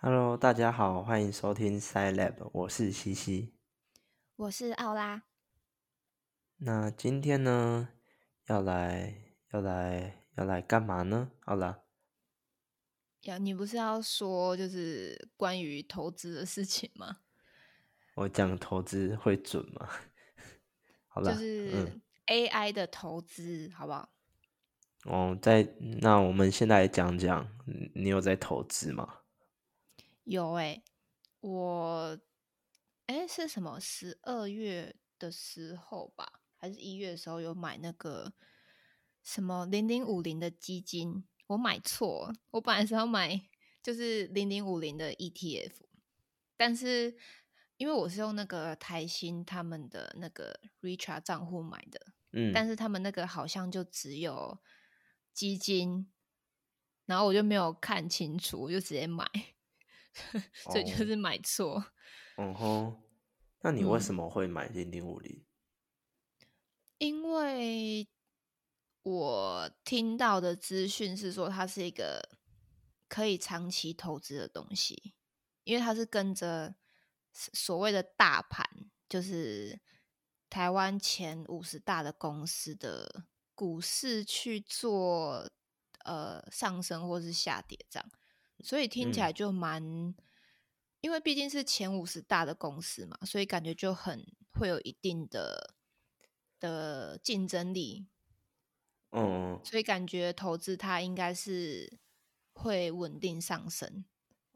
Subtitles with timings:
[0.00, 3.52] Hello，大家好，欢迎收听 Sci Lab，我是西西。
[4.36, 5.24] 我是奥拉。
[6.58, 7.88] 那今天呢，
[8.46, 11.32] 要来要来要来干嘛呢？
[11.46, 11.80] 奥拉，
[13.22, 17.16] 呀，你不是要说就是关于投资的事情吗？
[18.14, 19.90] 我讲投资会准吗？
[21.08, 24.08] 好了，就嗯，是 AI 的投资，好不好？
[25.06, 25.64] 哦，在
[26.00, 29.17] 那我们现在来讲讲，嗯你有在投资吗？
[30.28, 30.84] 有诶、
[31.40, 32.18] 我
[33.06, 33.80] 诶是什么？
[33.80, 38.34] 十二月的时候吧，还是一月的时候有买那个
[39.22, 43.40] 什么零零五零的基金，我买错了，我本来是要买
[43.82, 45.72] 就是零零五零的 ETF，
[46.58, 47.16] 但是
[47.78, 54.58] 因为我是用那个台新他们的那个 Richard 账户买的，嗯，但是他们那个好像就只有
[55.32, 56.12] 基金，
[57.06, 59.24] 然后我就没有看清楚，我就直接买，
[60.54, 61.84] 所以就哦是买错。
[62.36, 63.02] 嗯哼，
[63.60, 65.44] 那你为嗯什么会买零零五零？
[66.98, 68.08] 因为
[69.02, 72.38] 我听到的资讯是说，它是一个
[73.08, 75.14] 可以长期投资的东西，
[75.64, 76.74] 因为它是跟着
[77.32, 78.64] 所所谓的大盘，
[79.08, 79.80] 就是
[80.50, 85.50] 台湾前五十大的公司的股市去做
[86.04, 88.10] 呃上升或是下跌这样，
[88.60, 90.14] 所以听起来嗯就蛮，
[91.00, 95.74] 因为毕竟是前五十大的公司嘛，所以感觉就很会有一定的
[96.58, 98.06] 的竞争力，
[99.12, 101.98] 嗯所以感觉投资它应该是
[102.52, 104.04] 会稳定上升。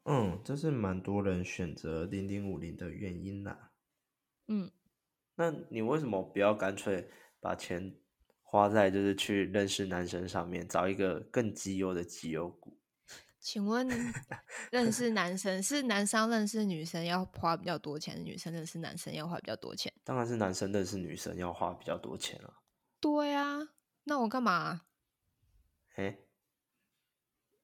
[0.05, 3.71] 嗯，这是蛮多人选择零零五零的原因啦。
[4.49, 4.73] 嗯，
[5.37, 7.97] 那你为什么不要干脆把钱
[8.43, 12.82] 花在就是去认识男生上面，找一个更绩优的绩优股？
[13.43, 13.89] 请问
[14.71, 19.93] 认识男生是男生认识女生要花比较多钱，女生认识男生要花比较多钱？
[20.05, 22.63] 当然是男生认识女生要花比较多钱啊。
[23.01, 23.71] 对啊，
[24.05, 24.83] 那我干嘛、
[25.97, 26.19] 哎，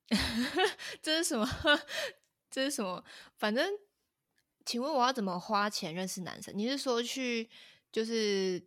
[1.00, 1.48] 这是什么？
[2.50, 3.04] 这是什么？
[3.36, 3.70] 反正，
[4.66, 6.52] 请问我要怎么花钱认识男生？
[6.58, 7.48] 你是说去
[7.92, 8.66] 就是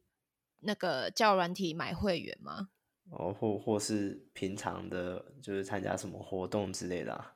[0.60, 2.70] 那个教软体买会员吗？
[3.12, 7.36] 哦，或或是平常的，就是参加什么活动之类的、啊。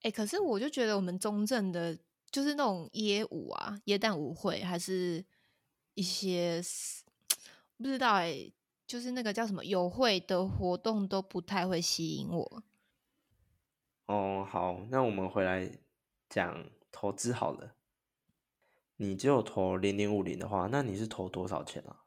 [0.00, 1.98] 哎、可是我就觉得我们中正的，
[2.30, 5.24] 就是那种耶舞啊、耶诞舞会，还是
[5.94, 6.62] 一些
[7.76, 8.50] 不知道哎、
[8.86, 12.62] 就是那个叫什么友会的活动都不太会吸引我。
[14.06, 15.70] 哦，好，那我们回来
[16.28, 17.74] 讲投资好了。
[18.96, 22.04] 你只有投零零五零的话，那你是投多少钱啊？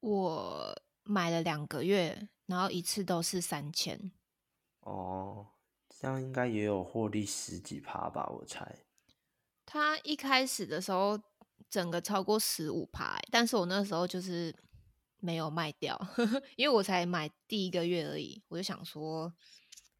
[0.00, 4.12] 我买了两个月，然后一次都是三千。
[4.80, 5.48] 哦，
[5.88, 8.84] 这样应该也有获利十几趴吧，我猜。
[9.64, 11.18] 他一开始的时候
[11.70, 14.54] 整个超过十五趴，欸但是我那时候就是
[15.18, 15.98] 没有卖掉，
[16.56, 19.32] 因为我才买第一个月而已，我就想说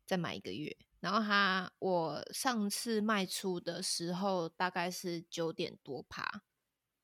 [0.04, 0.76] 再买一个月。
[1.00, 6.42] 然后他我上次卖出的时候大概是九点多趴，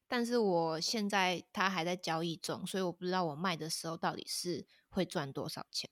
[0.09, 5.89] 但是我现在它还在交易中，所以我不知道我卖的时候到底是会赚多少钱。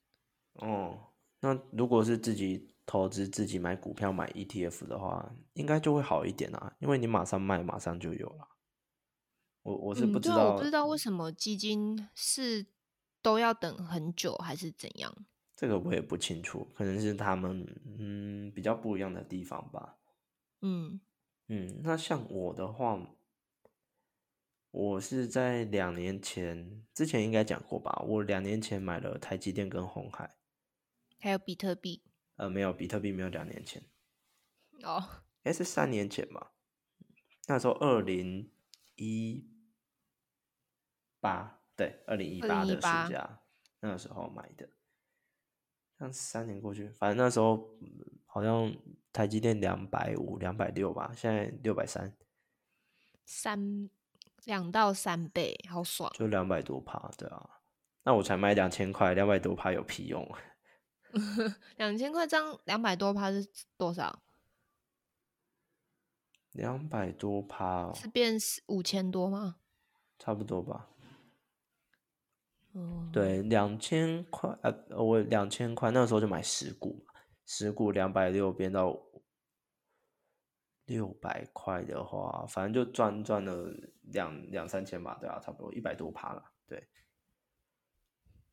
[0.55, 8.49] 哦，那如果是自己投资、自己买股票、买 ETF 的话，应该就会好一点啊，因为你马上卖，马上就有了。
[9.63, 12.67] 我我是不知道，我不知道为什么基金是
[13.21, 15.15] 都要等很久，还是怎样？
[15.55, 17.67] 这个我也不清楚，可能是他们
[17.99, 19.99] 嗯比较不一样的地方吧。
[20.63, 21.01] 嗯
[21.49, 22.99] 嗯，那像我的话，
[24.77, 30.37] 我是在两年前，之前应该讲过吧，我两年前买了台积电跟红海，
[31.19, 32.03] 还有比特币
[32.37, 33.83] 呃，没有比特币，没有两年前，
[34.83, 35.03] 哦，
[35.45, 36.53] 诶，是三年前吧？
[37.47, 38.53] 那时候二零
[38.97, 39.49] 一
[41.21, 43.41] 八，对，二零一八的暑2018假，
[43.81, 44.69] 那个时候买的。
[45.99, 47.89] 像三年过去，反正那时候嗯
[48.27, 48.71] 好像
[49.11, 52.15] 台积电两百五、两百六吧，现在六百三，
[53.25, 53.89] 三
[54.47, 56.11] 两到三倍，好爽。
[56.15, 57.51] 就两百多趴，对啊。
[58.05, 60.25] 那我才买两千块，两百多趴有屁用？
[61.77, 63.45] 两千块张两百多趴是
[63.77, 64.23] 多少？
[66.53, 69.57] 两百多趴哦，是变五千多吗？
[70.19, 70.89] 差不多吧。
[72.73, 78.97] 哦，对，两千块，呃，我两千块那个时候就买十股嘛，十股两百六变到
[80.87, 83.71] 六百块的话，反正就赚赚了
[84.03, 86.89] 两两三千吧，对啊，差不多一百多趴了，对，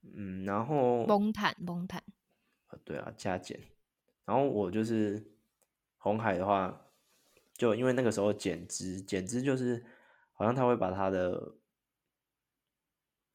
[0.02, 2.04] 嗯，然后崩坦崩坦，
[2.70, 3.60] 呃对啊，加减，
[4.26, 5.32] 然后我就是
[5.98, 6.88] 红海的话，
[7.56, 9.86] 就因为那个时候减资，减资就是
[10.34, 11.56] 好像他会把他的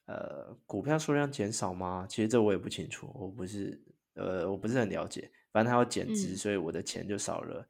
[0.07, 2.05] 呃股票数量减少吗？
[2.09, 3.81] 其实这我也不清楚，我不是
[4.15, 5.31] 呃我不是很了解。
[5.53, 7.67] 反正他要减资，嗯所以我的钱就少了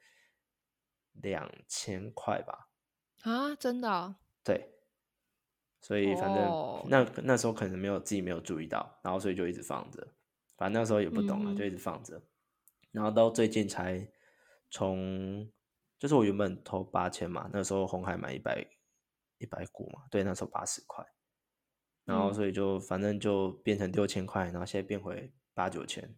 [1.22, 2.68] 两千块吧。
[3.22, 4.74] 啊，真的哦、对，
[5.80, 10.06] 所以反正哦那那时候可能没有自己没有注意到，然后所以就一直放着。
[10.56, 12.20] 反正那时候也不懂了，嗯就一直放着。
[12.90, 14.10] 然后到最近才
[14.70, 15.48] 从，
[15.98, 18.66] 就是我原本投八千嘛，那时候红海买一百
[19.38, 21.04] 一百股嘛，对，那时候八十块，
[22.04, 26.16] 然后嗯所以就反正就变成六千块，然后现在变回八九千，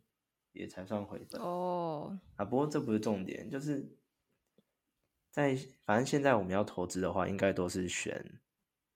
[0.52, 1.40] 也才算回本。
[1.42, 3.86] 哦，啊，不过这不是重点，就是
[5.30, 8.40] 在反正现在我们要投资的话，应该都是选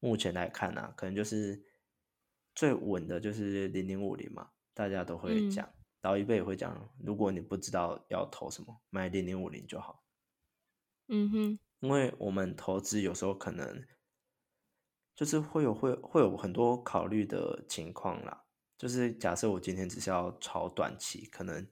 [0.00, 1.62] 目前来看啊，可能就是
[2.54, 5.50] 最稳的就是零零五零嘛，大家都会嗯。
[5.50, 5.68] 讲，
[6.02, 10.04] 老一辈也会讲，如果你不知道要投什么，买零零五零就好，
[11.08, 13.86] 嗯哼，因为我们投资有时候可能
[15.14, 18.44] 就是会有会会有很多考虑的情况啦。
[18.76, 21.66] 就是假设我今天只是要炒短期，可能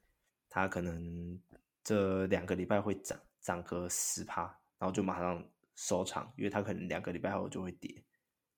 [0.48, 1.38] 它可能
[1.82, 4.42] 这两个礼拜会涨涨个十趴，
[4.78, 5.44] 然后就马上
[5.74, 8.04] 收场，因为它可能两个礼拜后就会跌，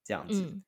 [0.03, 0.41] 这样子。
[0.41, 0.63] 嗯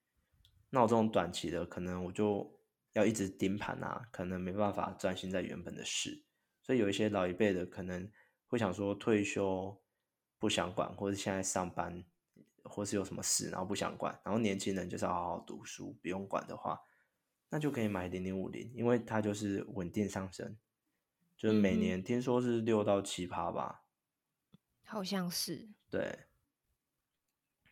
[0.70, 2.60] 那我这种短期的，可能我就
[2.92, 6.22] 要一直盯盘啊，可能没办法专心在原本的事。
[6.62, 8.12] 所以有一些老一辈的可能
[8.48, 9.82] 会想说退休
[10.38, 12.04] 不想管，或者现在上班，
[12.64, 16.78] 或是有什么事然后不想管，然后年轻人就是要好好读书，不用管的话，
[17.50, 20.54] 那就可以买零零五零，因为它就是稳定上升，
[21.38, 23.84] 就是每年听说是六到七趴吧，
[24.84, 26.26] 好像是，对，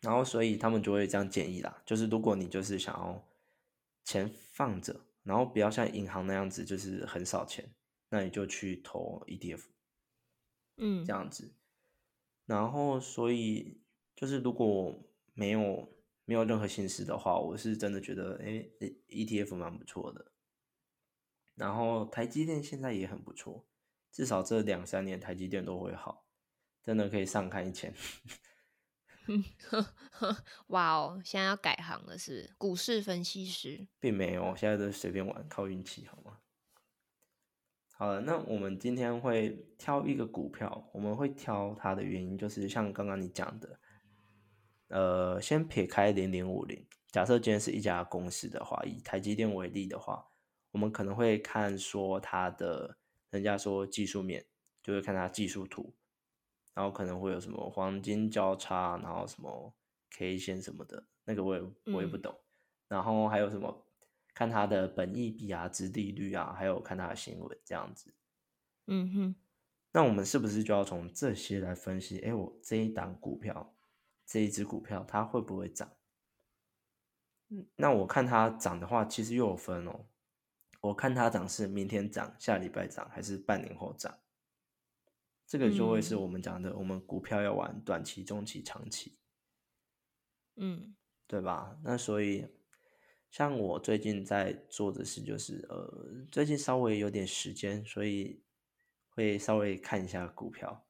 [0.00, 3.26] 然后所以他们就会这样建议啦，就是如果你就是想要
[4.04, 7.74] 钱放着，然后不要像银行那样子就是很少钱，
[8.08, 9.64] 那你就去投 ETF
[10.76, 11.52] 嗯这样子。
[12.44, 13.82] 然后所以
[14.14, 14.96] 就是如果
[15.34, 15.92] 没有
[16.24, 20.32] 没有任何心思的话，我是真的觉得诶诶 ETF 蛮不错的。
[21.56, 23.66] 然后台积电现在也很不错，
[24.12, 26.26] 至少这两三年台积电都会好，
[26.82, 27.92] 真的可以上看一千。
[30.68, 33.88] 哇哦，现在要改行了是不是股市分析师。
[33.98, 36.38] 并没有，现在都随便玩，靠运气，好吗？
[37.98, 43.80] 好了，那我们今天会挑一个股票，我们会挑它的原因就是像刚刚你讲的，
[44.88, 50.24] 呃，先撇开零零五零，假设今天是一家公司的话，以台积电为例的话，
[50.76, 52.98] 我们可能会看说它的，
[53.30, 54.44] 人家说技术面，
[54.82, 55.94] 就会看它技术图，
[56.74, 59.72] 然后可能会有什么黄金交叉，然后什么
[60.10, 61.62] K 线什么的，那个我也
[61.94, 62.38] 我也不嗯懂。
[62.88, 63.86] 然后还有什么
[64.34, 68.12] 看它的本益比啊、殖利率啊，还有看它的新闻这样子。
[68.86, 69.34] 嗯哼，
[69.92, 72.18] 那我们是不是就要从这些来分析？
[72.18, 73.74] 哎，我这一档股票，
[74.26, 75.90] 这一只股票它会不会涨？
[77.48, 80.04] 嗯，那我看它涨的话，其实又有分哦。
[80.86, 84.18] 我看它涨是明天涨、下礼拜涨，还是半年后涨？
[85.46, 89.18] 这个就会是嗯我们讲的，我们股票要玩短期、中期、长期。
[90.56, 90.94] 嗯
[91.26, 91.76] 对吧？
[91.82, 92.46] 那所以，
[93.30, 98.42] 像我最近在做的事就是，呃，最近稍微有点时间，所以
[99.08, 100.86] 会稍微看一下股票，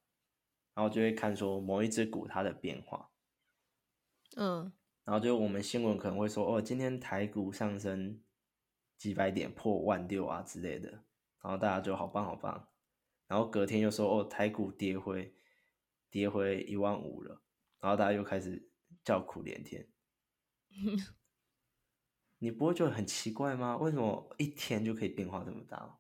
[0.75, 3.11] 然后就会看说某一只股它的变化，
[4.37, 4.71] 嗯
[5.05, 8.21] 然后就我们新闻可能会说，哦，今天台股上升
[8.97, 10.91] 几百点破万六啊之类的，
[11.43, 12.69] 然后大家就好棒好棒，
[13.27, 15.35] 然后隔天又说，哦，台股跌回
[16.11, 17.43] 跌回一万五了，
[17.81, 18.71] 然后大家又开始
[19.05, 19.89] 叫苦连天。
[22.39, 23.79] 你不会觉得很奇怪吗？
[23.79, 25.99] 为什么一天就可以变化这么大？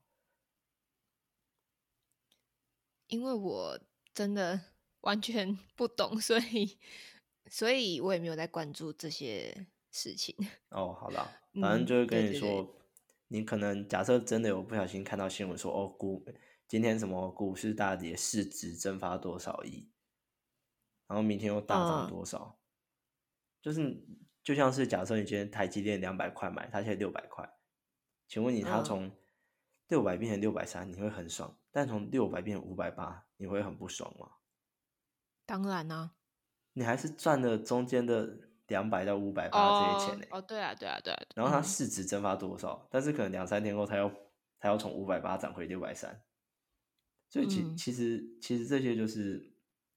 [3.06, 3.80] 因为我
[4.12, 4.60] 真的
[5.00, 6.78] 完全不懂，所以
[7.48, 10.36] 所以我也没有在关注这些事情。
[10.70, 12.85] 哦，好啦， 反正嗯就是跟对对你说，
[13.28, 16.24] 你可能假设真的有不小心看到新闻说，哦，股
[16.68, 19.90] 今天什么股市大跌，市值蒸发多少亿，
[21.06, 22.10] 然后明天又大涨嗯。
[22.10, 22.58] 多少，
[23.60, 24.04] 就是
[24.42, 27.48] 就像是假设你今天台积电两百块买，它现在六百块，
[28.28, 28.84] 请问你它嗯。
[28.84, 29.12] 从
[29.88, 34.32] 六百变成六百三，你会很爽，但从六百变成五百八，你会很不爽吗？
[35.44, 36.16] 当然啊，
[36.72, 38.36] 你还是赚了中间的
[38.68, 41.22] 两百到五百八这些钱呢、哦，对啊，对啊，对啊。
[41.34, 42.86] 然后它嗯市值蒸发多少？
[42.90, 44.12] 但是可能两三天后，它要
[44.58, 46.22] 它要从五百八涨回六百三，
[47.28, 49.52] 所以其嗯其实其实这些就是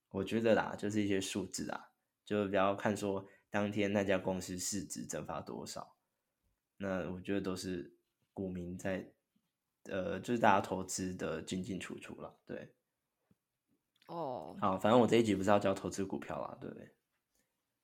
[0.09, 1.91] 我觉得啦，就是一些数字啊，
[2.23, 5.95] 就不要看说当天那家公司市值蒸发多少，
[6.77, 7.97] 那我觉得都是
[8.33, 9.11] 股民在
[9.89, 12.75] 呃，就是大家投资的进进出出了，对。
[14.07, 16.91] 哦，好，反正我这一集不是要教投资股票啦，对不对？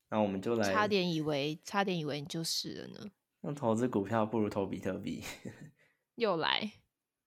[0.10, 3.12] 那我们就来，差点以为差点以为你就是了呢。
[3.42, 5.24] 那投资股票不如投比特币。
[6.16, 6.62] 又来，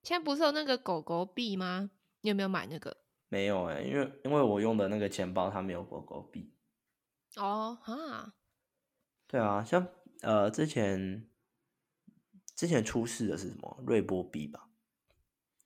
[0.02, 1.90] 现在不是有那个狗狗币吗？
[2.22, 2.96] 你有没有买那个？
[3.28, 6.54] 没有哎、因为因为我用的那个钱包它没有狗狗币。
[7.36, 8.34] 哦哈，
[9.26, 9.86] 对啊，像
[10.22, 11.28] 呃之前
[12.56, 14.70] 之前出事的是什么瑞波币吧？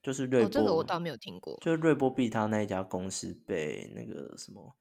[0.03, 1.57] 就是瑞波，哦，这个我倒没有听过。
[1.63, 4.77] 就是瑞波币，它那一家公司被那个什么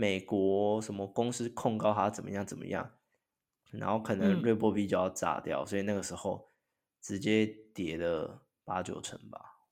[0.00, 2.90] 美国什么公司控告他怎么样怎么样，
[3.70, 6.50] 然后可能嗯瑞波币就要炸掉，所以那个时候
[7.02, 9.68] 直接跌了八九成吧。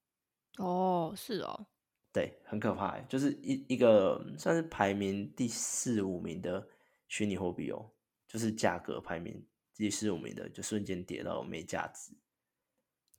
[0.58, 1.66] 哦，是哦，
[2.12, 6.68] 对，很可怕欸，就是一一个算是排名第四五名的
[7.06, 7.90] 虚拟货币哦，
[8.26, 9.42] 就是价格排名
[9.75, 12.12] 第四五名的，就瞬间跌到没价值。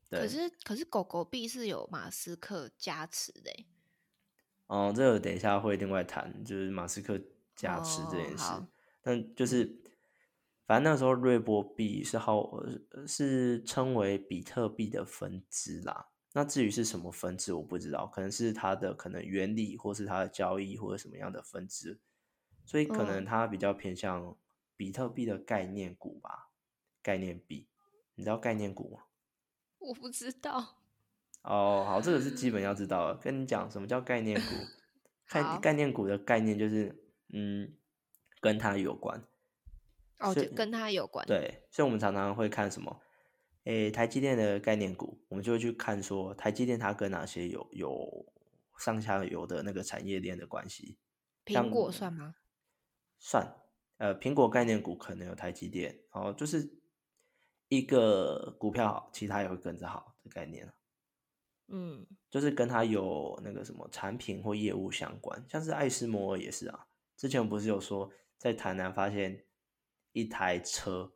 [0.07, 3.65] 对，可是可是狗狗币是有马斯克加持的欸，
[4.69, 7.19] 哦，这个等一下会另外谈，就是马斯克
[7.55, 8.43] 加持这件事。
[8.53, 8.67] 哦
[9.01, 9.81] 但就是，
[10.67, 16.09] 反正那时候瑞波币是号呃是称为比特币的分支啦。
[16.33, 21.99] 那至于是什么分支，我不知道，可能是它的可能原理，或是它的交易，或者什么样的分支，
[22.65, 24.37] 所以可能嗯它比较偏向
[24.75, 26.51] 比特币的概念股吧。
[27.01, 27.69] 概念币，
[28.15, 29.05] 你知道概念股吗？
[29.79, 30.78] 我不知道。
[31.43, 33.19] 哦，好，这个是基本要知道的。
[33.19, 34.45] 跟你讲，什么叫概念股？
[35.29, 37.75] 概概念股的概念就是，嗯，
[38.41, 39.23] 跟它有关。
[40.17, 43.01] 哦，就跟它有关。，对，所以我们常常会看什么？
[43.65, 48.25] 诶，台积电的概念股，我们就会去看说，台积电它跟哪些有有
[48.79, 50.97] 上下游的那个产业链的关系。
[51.45, 52.35] 苹果算吗？
[53.19, 53.55] 算，
[53.97, 56.79] 呃，苹果概念股可能有台积电，然后就是
[57.67, 60.73] 一个股票好，其他也会跟着好的概念啊
[61.71, 66.87] 嗯，就是跟他有那个什么产品或业务相关，像是艾斯摩尔也是啊。
[67.15, 69.45] 之前不是有说在台南发现
[70.13, 71.13] 一台车，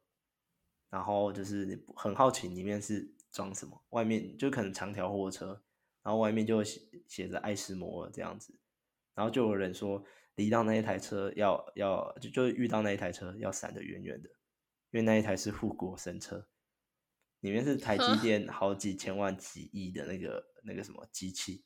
[0.89, 5.63] 然后就是很好奇里面是装什么，外面就可能长条货车，
[6.03, 8.53] 然后外面就写写着艾斯摩尔这样子，
[9.15, 10.03] 然后就有人说
[10.35, 14.29] 离到那一台车要要就就遇到那一台车要闪得远远的，
[14.91, 16.47] 因为那一台是护国神车。
[17.43, 21.65] 里面是台积 电好几千万、几亿的那个那个什么机器。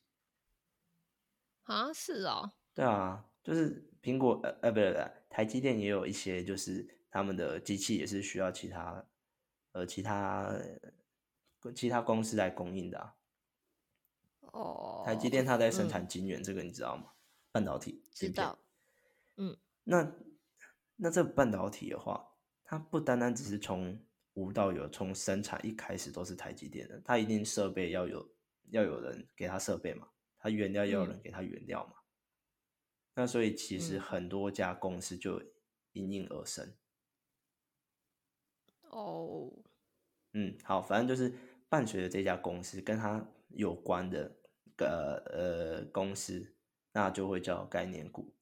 [1.62, 9.06] 啊，是哦，对啊，就是苹果呃呃不对不对，台积电也有一些就是他们的机器也是需要其他
[9.70, 10.52] 呃其他
[11.62, 13.14] 呃其他公司来供应的、啊。
[14.52, 17.12] 哦，台积电它在生嗯产晶圆，这个你知道吗？
[17.52, 18.58] 半导体知晶片道。
[19.36, 20.12] 嗯，那
[20.96, 22.30] 那这半导体的话，
[22.64, 24.02] 它不单单只是从
[24.38, 28.34] 无到有，从生产一开始都是台积电的，它一定设备要有
[28.70, 31.94] 要有人给它设备嘛，它原料要有人给它原料嘛。
[33.14, 35.42] 那所以其实嗯很多家公司就
[35.92, 36.72] 应运而生。
[38.90, 39.50] 哦，
[40.34, 41.34] 嗯，好，反正就是
[41.68, 44.36] 伴随着这家公司跟它有关的
[44.76, 46.54] 呃呃公司，
[46.92, 48.36] 那就会叫概念股，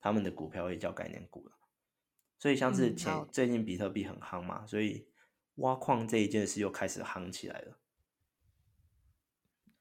[0.00, 1.58] 他们的股票也叫概念股了。
[2.38, 5.06] 所以像是前、嗯最近比特币很夯嘛，所以
[5.58, 7.78] 挖矿这一件事又开始夯起来了。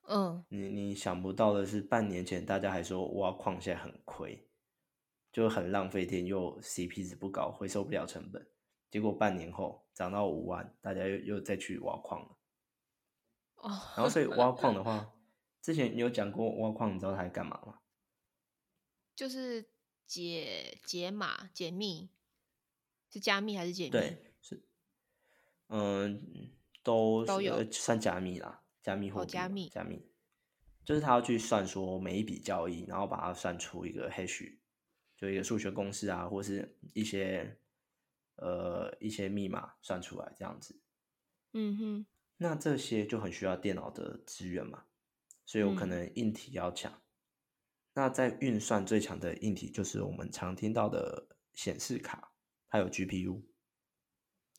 [0.09, 4.47] 嗯，你你想不到的是，半年前大家还说挖矿现在很亏，
[5.31, 8.47] 就很浪费电，又 CP 值不高，回收不了成本。
[8.89, 12.37] 结果半年后涨到五万，大家又又再去挖矿了。
[13.55, 15.13] 哦，然后所以 挖矿的话，
[15.61, 17.79] 之前你有讲过挖矿，你知道它在干嘛吗？
[19.13, 19.69] 就是
[20.05, 22.09] 解解码解密，
[23.09, 23.89] 是加密还是解密？
[23.89, 24.26] 对，是，
[25.67, 26.51] 嗯，
[26.83, 30.09] 都都有呃算加密啦，加密货币、哦加密加密，
[30.85, 34.57] 就是他要去算说每一笔交易，然后把它算出一个 hash，
[35.17, 37.59] 就一个数学公式啊，或是一些
[38.37, 40.79] 呃一些密码算出来这样子。
[41.53, 42.05] 嗯哼，
[42.37, 44.85] 那这些就很需要电脑的资源嘛，
[45.45, 47.01] 所以我可嗯能硬体要强。
[47.93, 52.31] 那在运算最强的硬体就是我们常听到的显示卡，
[52.69, 53.41] 它有 GPU，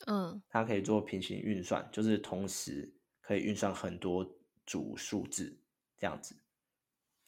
[0.05, 5.59] 嗯它可以做平行运算，就是同时可以运算很多组数字
[5.97, 6.35] 这样子。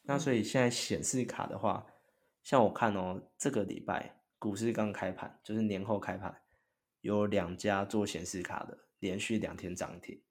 [0.04, 1.86] 那所以现在显示卡的话，
[2.42, 6.42] 像我看哦，这个礼拜股市刚开盘，就是年后开盘，
[7.02, 10.22] 有两家做显示卡的连续两天涨停。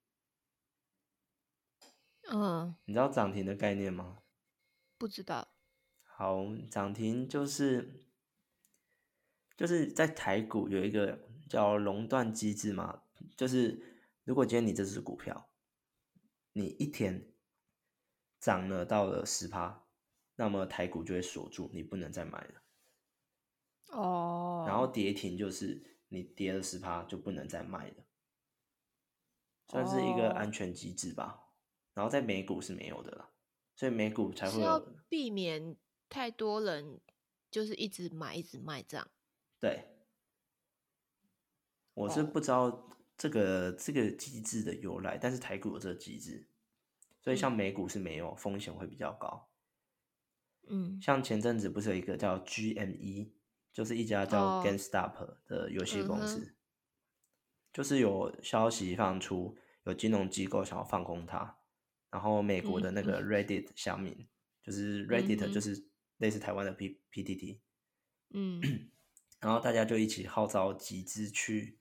[2.29, 4.19] 嗯，你知道涨停的概念吗？
[4.97, 5.47] 不知道。
[6.03, 8.03] 好，涨停就是
[9.55, 13.03] 就是在台股有一个叫熔断机制嘛，
[13.35, 15.51] 就是如果今天你这只股票，
[16.53, 17.29] 你一天
[18.39, 19.85] 涨了到了十趴，
[20.37, 22.61] 那么台股就会锁住，你不能再买了。
[23.89, 28.05] 哦，然后跌停就是你跌了十趴就不能再卖了，
[29.67, 31.49] 算是一个哦安全机制吧。
[31.93, 33.29] 然后在美股是没有的啦，
[33.75, 35.75] 所以美股才会有避免
[36.07, 37.01] 太多人
[37.49, 39.05] 就是一直买一直卖这样。
[39.59, 39.97] 对。
[41.93, 42.23] 我是哦。
[42.23, 46.47] 不知道这个这个机制的由来，但是台股有这个机制，
[47.21, 47.55] 所以像嗯。
[47.55, 49.49] 美股是没有，风险会比较高。
[50.67, 53.31] 嗯，像前阵子不是有一个叫 GME，
[53.73, 54.63] 就是一家叫哦。
[54.65, 56.55] GameStop 的游戏公司，嗯
[57.73, 61.57] 就是有消息放出有金融机构想要放空它，
[62.09, 63.21] 然后美国的那个。
[63.23, 64.27] Reddit 乡民，
[64.61, 66.99] 就是 Reddit 就是类似台湾的 P
[68.33, 68.61] 嗯，
[69.39, 71.79] 然后大家就一起号召集资去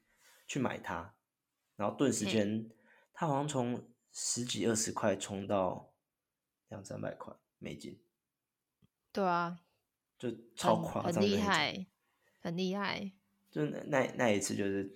[0.50, 1.14] 去买它，
[1.76, 2.68] 然后顿时嘿间
[3.14, 5.92] 它好像从十几二十块冲到
[6.66, 8.02] 两三百块美金，
[9.12, 9.60] 对啊，
[10.18, 11.44] 就超很夸很厉张的那一种。
[11.44, 11.86] 害，
[12.40, 13.12] 很厉害。
[13.48, 14.92] 就那那那一次就是，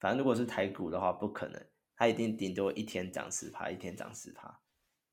[0.00, 4.60] 反正如果是台股的话，不可能，它一定顶多一天涨十趴，一天涨十趴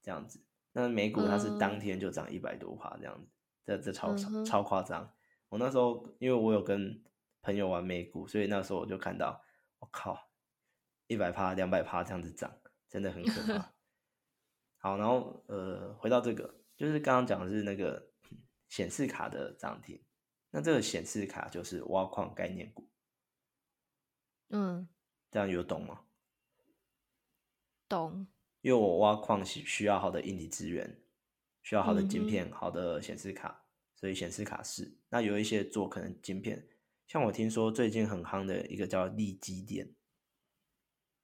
[0.02, 0.44] 这样子。
[0.72, 3.30] 那美股它是当嗯天就涨一百多趴这样子，
[3.68, 5.14] 这这超超夸张。
[5.50, 7.00] 我那时候因为我有跟
[7.44, 9.40] 朋友玩美股，所以那时候我就看到，
[9.78, 10.32] 我靠，
[11.06, 12.52] 一百趴、两百趴这样子涨，
[12.90, 13.74] 真的很可怕。
[14.80, 18.12] 好，然后呃，回到这个，就是刚刚讲的是那个
[18.68, 20.04] 显示卡的涨停。
[20.50, 22.90] 那这个显示卡就是挖矿概念股，
[24.50, 24.88] 嗯，
[25.32, 26.06] 这样有懂吗？
[27.90, 28.28] 懂。
[28.62, 31.04] 因为我挖矿需需要好的硬体资源，
[31.62, 34.98] 需要好的晶片、好的显示卡，所以显示卡是。
[35.10, 36.66] 那有一些做可能晶片，
[37.08, 39.94] 像我听说最近很夯的一个叫力基电，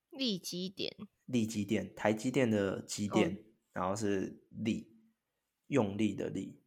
[0.10, 0.96] 利基点。
[1.26, 4.92] 力基电，台积电的机哦电，然后是力，
[5.68, 6.60] 用力的力。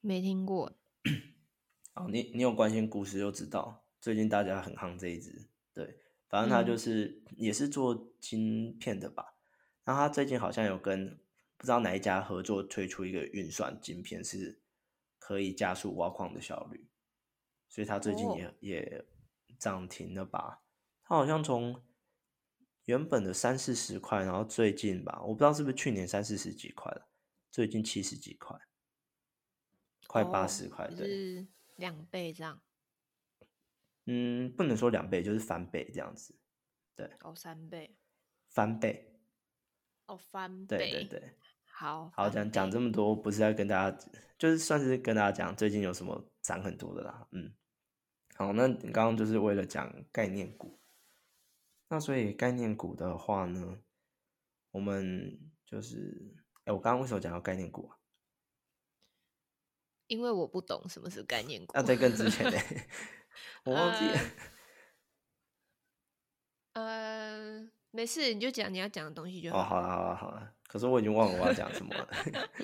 [0.00, 0.78] 没听过。
[1.94, 9.34] 哦，你你有关心股市就知道，最近大家很夯这一只，对，反正它就嗯是、也是做晶片的吧，
[9.82, 11.18] 然后它最近好像有跟
[11.56, 14.60] 不知道哪一家合作推出一个运算晶片，是
[15.18, 16.86] 可以加速挖矿的效率，
[17.78, 19.04] 所以它最近也、哦也
[19.56, 20.64] 涨停了吧？
[21.04, 21.80] 它好像从
[22.86, 27.08] 原本的三四十块，然后最近吧，我不知道是不是去年三四十几块了，
[27.52, 28.60] 最近七十几块，
[30.08, 31.06] 快八哦十块，就对。
[31.06, 32.60] 是两倍这样。
[34.06, 36.34] 嗯，不能说两倍，就是翻倍这样子，
[36.96, 37.96] 对哦，三倍。
[38.48, 39.20] 翻倍。
[40.06, 40.78] 哦，翻倍。
[40.78, 41.32] 对对对，
[41.64, 42.10] 好。
[42.12, 47.28] 好，讲讲这么多，不是要跟大家，就是算是跟大家讲最近有什么涨很多的啦。
[47.32, 47.52] 嗯，
[48.38, 50.78] 好，那你刚刚就是为了讲概念股，
[51.88, 53.80] 那所以概念股的话呢，
[54.70, 57.98] 我们就是，哎，我刚刚为什么讲到概念股啊？
[60.06, 61.72] 因为我不懂什么是概念股。
[61.74, 62.56] 那在更之前呢，
[63.64, 64.20] 我忘记了。
[66.74, 72.08] 呃，没事，你就讲你要讲的东西就好哦，好了好了好了，可是我已经忘了我要讲什么了。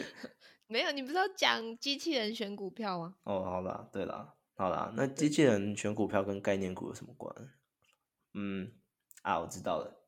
[0.69, 3.17] 没有，你不是要讲机器人选股票吗？
[3.25, 5.43] 哦，好啦，对啦，好啦，那机器。
[5.43, 7.35] 人选股票跟概念股有什么关？
[8.35, 8.73] 嗯，
[9.23, 10.07] 啊，我知道了，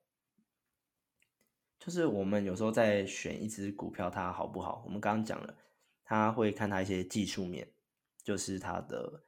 [1.79, 5.57] 就是我们有时候在选一只股票它好不好，我们刚刚讲了，
[6.05, 7.69] 它会看它一些技术面，
[8.23, 9.25] 就是它的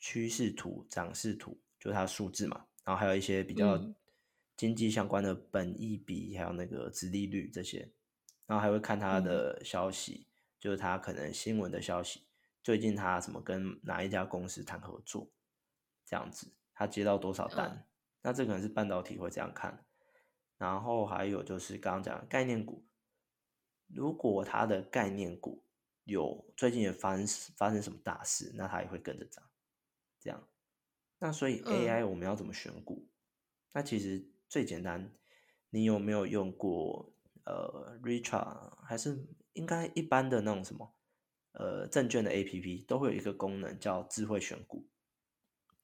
[0.00, 3.94] 趋势图、涨势图，就是它的数字嘛，然后还有一些比较嗯。
[4.56, 7.90] 经济相关的本益比，还有那个殖利率这些，
[8.46, 9.24] 然后还会看它嗯。
[9.24, 10.28] 的消息，
[10.60, 12.22] 就是它可能新闻的消息，
[12.64, 15.30] 最近他什么跟哪一家公司谈合作，
[16.04, 17.84] 这样子，他接到多少单，嗯
[18.22, 19.84] 那这可能是半导体会这样看，
[20.56, 22.86] 然后还有就是刚刚讲的概念股，
[23.86, 25.62] 如果它的概念股
[26.04, 29.44] 有最近也发生发生什么大事，那它也会跟着涨，
[30.18, 30.48] 这样。
[31.18, 33.06] 那所以嗯 AI 我们要怎么选股？
[33.72, 35.12] 那其实最简单，
[35.68, 37.12] 你有没有用过
[37.44, 40.94] 呃 Richard 还是应该一般的那种什么
[41.54, 44.86] 呃证券的 APP 都会有一个功能叫智慧选股。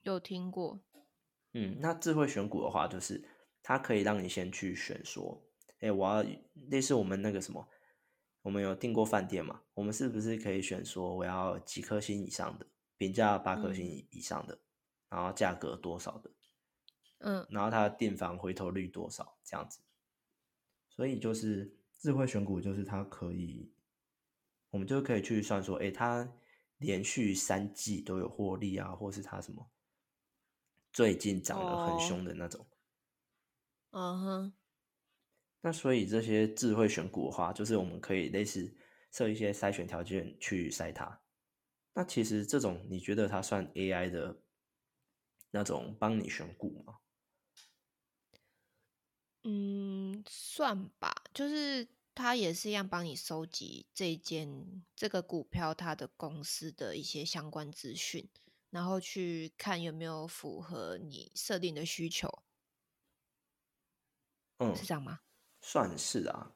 [0.03, 0.81] 有听过。
[1.53, 3.29] 嗯，那智慧选股的话，就是
[3.63, 5.43] 它可以让你先去选说，
[5.81, 6.25] 哎，我要
[6.69, 7.69] 类似我们那个什么，
[8.43, 14.61] 我们有订过饭店嘛，我们是不是可以选说我要几颗星以上的，评价八颗星以上的，
[15.09, 16.31] 然后价格多少的，
[17.19, 19.81] 嗯然后它的订房回头率多少这样子，
[20.89, 23.73] 所以就是智慧选股，就是它可以，
[24.71, 26.33] 我们就可以去算说，哎，它
[26.79, 29.71] 连续三季都有获利啊，或是它什么
[30.93, 32.67] 最近涨得很哦凶的那种。
[33.91, 34.53] 嗯哼，
[35.63, 38.77] 那所以这些智慧选股的话，就是我们可以类似
[39.11, 41.21] 设一些筛选条件去筛它。
[41.95, 44.41] 那其实这种你觉得它算 AI 的
[45.51, 46.99] 那种帮你选股吗？
[49.43, 51.89] 嗯，算吧，就是
[52.21, 58.29] 它也是一样帮你收集这间这个股票它的公司的一些相关资讯，
[58.69, 62.43] 然后去看有没有符合你设定的需求。
[64.59, 65.21] 嗯，是这样吗？
[65.63, 66.55] 算是啊。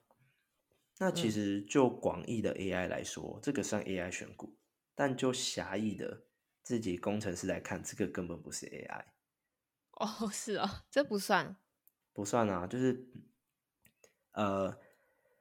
[0.99, 4.57] 那其实就广义的 AI 来说，这个算 AI 选股，
[4.95, 6.27] 但就狭义的
[6.63, 9.07] 自己工程师来看，这个根本不是 AI。
[9.93, 11.57] 哦，是哦，这不算。
[12.13, 13.09] 不算啊，就是
[14.33, 14.79] 呃，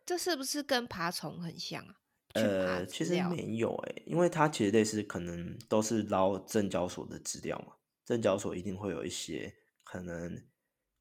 [0.05, 1.95] 这是不是跟爬虫很像啊？
[2.33, 7.75] 呃，其实没有诶，因为它其实类似，可能都是捞证交所的资料嘛。
[8.03, 10.43] 证交所一定会有一些可能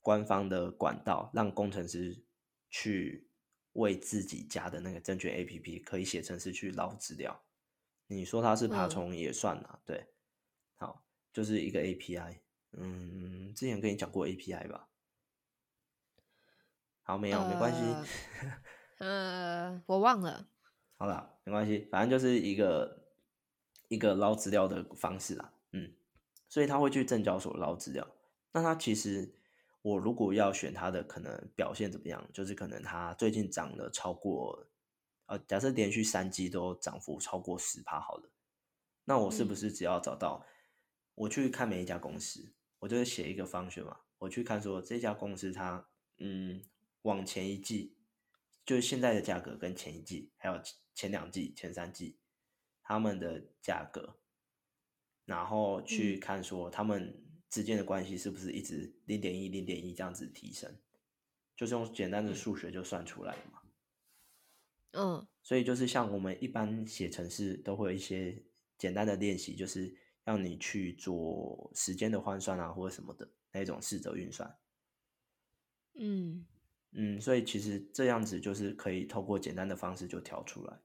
[0.01, 2.25] 官方的管道，让工程师
[2.69, 3.31] 去
[3.73, 7.45] 为自己家的那个证券 APP 可以写程式去捞资料。
[8.09, 10.07] 你说它是爬虫也算啊，对，
[10.77, 12.41] 好，就是一个 API。
[12.73, 14.88] 嗯，之前跟你讲过 API 吧？
[17.03, 17.81] 好，没有，没关系。
[17.81, 18.07] 呃，
[19.87, 20.49] 我忘了。
[20.97, 23.09] 好了，没关系，反正就是一个
[23.88, 25.53] 一个捞资料的方式啦。
[25.73, 25.93] 嗯，
[26.49, 28.07] 所以他会去证交所捞资料。
[28.53, 29.35] 那他其实，
[29.83, 34.67] 我如果要选他的可能表现怎么样，就是可能他最近涨了超过，
[35.27, 38.31] 呃，假设连续三季都涨幅超过十趴，好了，
[39.05, 40.47] 那我是不是只要找到，
[41.15, 45.88] 我去看每一家公司，我就是写一个方选嘛，我去看说这家公司它，
[46.19, 46.62] 嗯。
[47.03, 47.97] 往前一季，
[48.64, 50.61] 就是现在的价格跟前一季，还有
[50.94, 52.18] 前两季、前三季
[52.83, 54.20] 他们的价格，
[55.25, 60.79] 然后去看说他们之间的关系是不是一直零点一、零点一这样子提升，
[61.57, 63.61] 就是用简单的数学就算出来了嘛。
[64.92, 68.44] 嗯，所以就是像我们一般写程式都会有一些
[68.79, 74.59] 简单的练习，就是让你去做时间的换算啊，或者什么的那种四则运算。
[75.94, 76.46] 嗯。
[76.93, 80.81] 嗯，所以其实这样子就是可以透过简单的方式就调出来。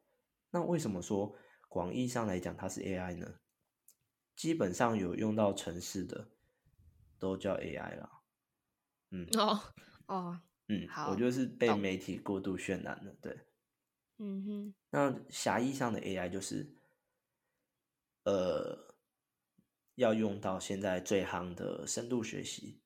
[0.51, 1.35] 那为什么说
[1.67, 3.39] 广义上来讲它是 AI 呢？
[4.35, 6.29] 基本上有用到程式的
[7.19, 8.21] 都叫 AI 啦。
[9.09, 9.59] 嗯哦
[10.05, 13.15] 哦嗯，好，我就是被媒体过度渲染了。
[13.21, 13.39] 对，
[14.17, 14.73] 嗯哼。
[14.91, 16.75] 那狭义上的 AI 就是
[18.23, 18.95] 呃
[19.95, 22.81] 要用到现在最夯的深度学习。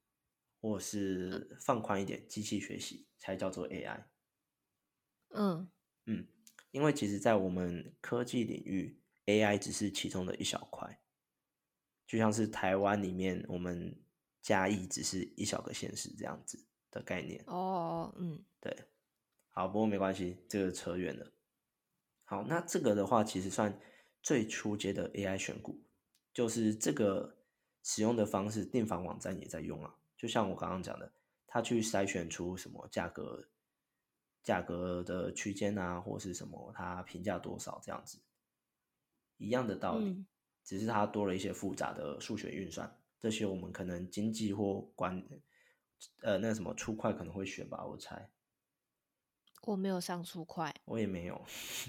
[0.62, 4.06] 或是放宽一点，机器学习才叫做 AI。
[5.34, 5.70] 嗯
[6.06, 6.28] 嗯，
[6.70, 11.02] 因为其实，在我们科技领域，AI 只是其中的一小块，
[12.06, 14.00] 就像是台湾里面，我们
[14.42, 17.44] 嘉义只是一小个县市这样子的概念。
[17.48, 18.76] 哦，嗯，对，
[19.50, 21.32] 好，不过没关系，这个扯远了。
[22.24, 23.80] 好，那这个的话，其实算
[24.22, 25.84] 最初阶的 AI 选股，
[26.34, 27.40] 就是这个
[27.84, 29.96] 使用的方式，订房网站也在用啊。
[30.22, 31.12] 就像我刚刚讲的，
[31.48, 33.44] 他去筛选出什么价格、
[34.44, 38.20] 价格的区间啊，或是什么，他评价多少这样子，
[39.38, 40.24] 一样的道理，
[40.64, 42.96] 只是它多了一些复杂的数学运算。
[43.20, 45.28] 这些我们可能经济或管，
[46.22, 48.30] 呃，那什么初快可能会选吧，我猜。
[49.64, 51.44] 我没有上初快，我也没有。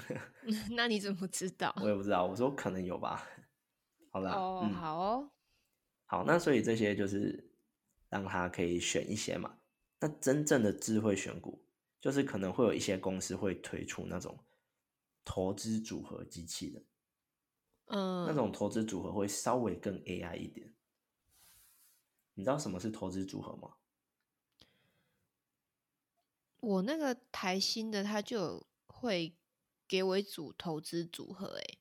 [0.75, 1.71] 那你怎么知道？
[1.83, 3.29] 我也不知道，我说可能有吧。
[4.09, 5.31] 好啦，哦，好哦，
[6.07, 7.51] 好，那所以这些就是。
[8.12, 9.57] 让他可以选一些嘛？
[10.01, 11.64] 那真正的智慧选股，
[11.98, 14.38] 就是可能会有一些公司会推出那种
[15.25, 16.83] 投资组合机器的，
[17.87, 20.75] 嗯，那种投资组合会稍微更 AI 一点。
[22.35, 23.77] 你知道什么是投资组合吗？
[26.61, 29.35] 我那个台新的，他就会
[29.88, 31.79] 给我一组投资组合，哎，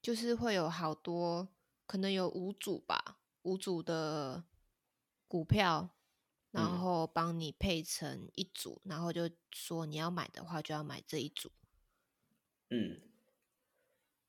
[0.00, 1.48] 就是会有好多，
[1.84, 4.44] 可能有五组吧，五组的。
[5.26, 5.90] 股票，
[6.50, 11.50] 然后帮你配成一组，然后就说你要买的话就要买这一组。
[12.70, 13.00] 嗯，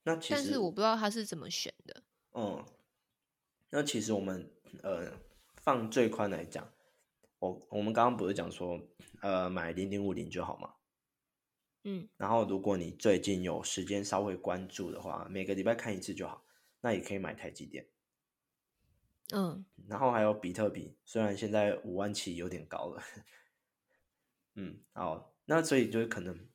[0.04, 2.04] 那其实但是我不知道他是怎么选的。
[2.34, 2.66] 嗯，
[3.70, 4.52] 那其实我们
[4.84, 5.12] 呃
[5.56, 6.72] 放最宽来讲，
[7.40, 8.80] 我我们刚刚不是讲说
[9.22, 10.76] 呃买零零五零就好吗？
[11.84, 16.44] 嗯，然后如果你最近有时间稍微关注的话，每个礼拜看一次就好，
[16.82, 17.88] 那也可以买台积电。
[19.34, 23.02] 嗯，然后还有比特币，虽然现在五万起有点高了，
[24.56, 26.48] 嗯，好，那所以就是可能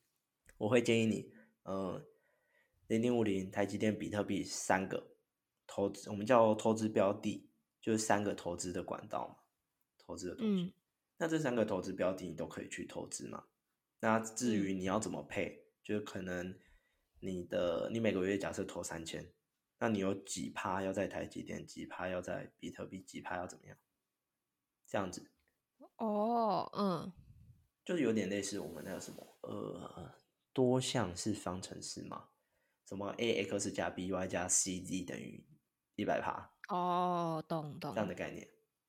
[0.58, 1.32] 我会建议你，
[1.64, 2.06] 呃，
[2.86, 5.16] 零零五零、台积电、比特币三个
[5.66, 7.48] 投资，我们叫投资标的，
[7.80, 9.36] 就是三个投资的管道嘛，
[9.98, 10.74] 投资的东西。
[11.16, 13.44] 那这三个投资标的你都可以去投资嘛？
[14.00, 16.58] 那至于你要怎么配，就是可能
[17.18, 19.30] 你的你每个月假设投三千，
[19.80, 23.76] 那你有几趴要在台积电，几趴要在比特币，几趴要怎么样？
[24.86, 25.30] 这样子，
[25.96, 27.12] 哦，嗯，
[27.82, 30.14] 就是有点类似我们那个什么呃
[30.52, 32.28] 多项式方程式嘛，
[32.86, 35.46] 什么 a x 加 b y 加 c z 等于
[35.94, 38.46] 一百趴，哦，懂懂这样的概念。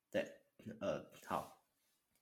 [0.09, 0.29] 对，
[0.81, 1.63] 呃，好，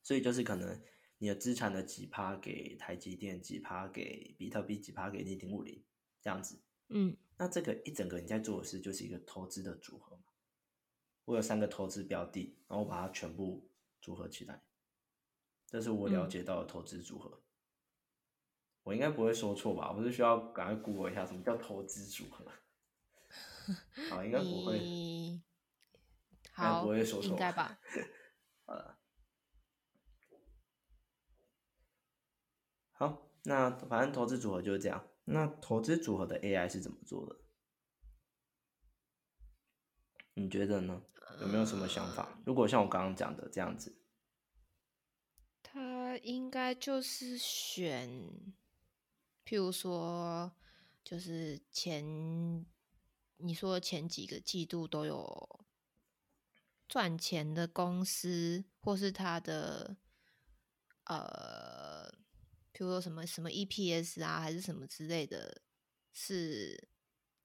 [0.03, 0.79] 所以就是可能
[1.17, 5.83] 你的资产的几趴给台积电，几趴给比特币，几趴给零零五零，
[6.21, 6.61] 这样子。
[6.89, 10.23] 嗯，那这个一整个你在做的事就是一个投资的组合嘛。
[11.25, 13.69] 我有三个投资标的，然后我把它全部
[14.01, 14.63] 组合起来，
[15.67, 17.43] 这是我了解到的投资组合。
[18.81, 19.91] 我应该不会说错吧？
[19.91, 22.45] 我是需要赶快 Google 一下什么叫投资组合。
[24.09, 25.43] 好， 应该不会，应
[26.43, 27.79] 该好，不会说错应该吧？
[28.65, 28.97] 呃，
[32.93, 35.08] 好，那反正投资组合就是这样。
[35.31, 37.35] 那投资组合的 AI 是怎么做的？
[40.33, 41.03] 你觉得呢？
[41.41, 42.41] 有没有什么想法？
[42.45, 43.95] 如果像我刚刚讲的这样子，
[45.61, 48.09] 他应该就是选，
[49.45, 50.51] 譬如说，
[51.03, 52.65] 就是前
[53.37, 55.65] 你说前几个季度都有
[56.87, 59.95] 赚钱的公司，或是他的
[61.05, 61.78] 呃，
[62.79, 65.61] 譬如说什么什么 EPS 啊，还是什么之类的，
[66.13, 66.87] 是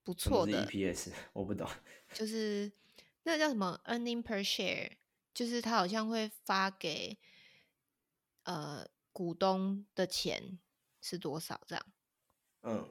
[0.05, 0.64] 不错的。
[0.64, 1.11] EPS？
[1.35, 1.68] 我不懂。
[2.12, 2.70] 就是
[3.25, 4.92] 那个叫什么 earning per share，
[5.35, 7.18] 就是他好像会发给
[8.44, 10.61] 呃股东的钱
[11.01, 11.85] 是多少这样，
[12.62, 12.88] 嗯，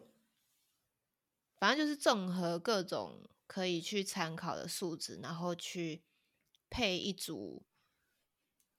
[1.55, 6.03] 反正就是综合各种可以去参考的数值，然后去
[6.69, 7.65] 配一组，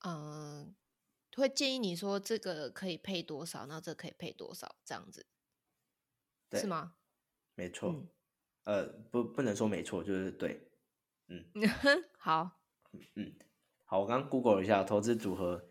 [0.00, 0.76] 嗯、
[1.42, 5.26] 会建议你说这个可以配多少，那这可以配多少这样子，
[6.48, 6.96] 对是吗？
[7.54, 7.90] 没错。
[7.90, 8.08] 嗯
[8.64, 10.70] 呃，不，不能说没错，就是对。
[11.28, 11.44] 嗯
[12.16, 12.62] 好，
[13.14, 13.34] 嗯，
[13.84, 15.68] 好，我刚刚 Google 一下，投资组合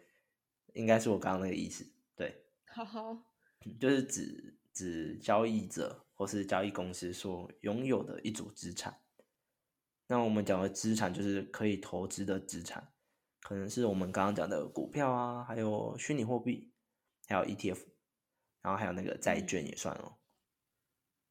[0.73, 1.83] 应该是我刚刚那个意思。
[2.15, 3.17] 对， 好好，
[3.79, 9.01] 就是指指交易者或是交易公司所拥有的一组资产。
[10.05, 12.92] 那我们讲的资产就是可以投资的资产，
[13.43, 16.73] 可能是我们刚刚讲的股票啊，还有虚拟货币，
[17.27, 17.85] 还有 ETF，
[18.61, 20.17] 然后还有那个债嗯券也算哦。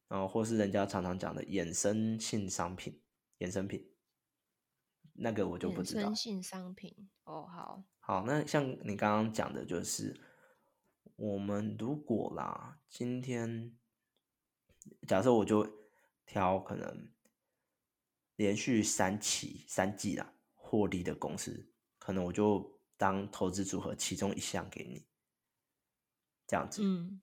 [0.08, 3.02] 然后或是人家常常讲的衍生性商品、
[3.38, 3.94] 衍生品，
[5.14, 6.14] 那个我就不知道衍生。
[6.14, 10.20] 性商品哦，好，好，那像你刚刚讲的，就是
[11.16, 13.74] 我们如果啦，今天
[15.08, 15.66] 假设我就
[16.26, 17.10] 挑可能
[18.36, 21.71] 连续三期三季啦获利的公司，
[22.02, 25.06] 可能我就当投资组合其中一项给你，
[26.48, 26.82] 这样子。
[26.84, 27.22] 嗯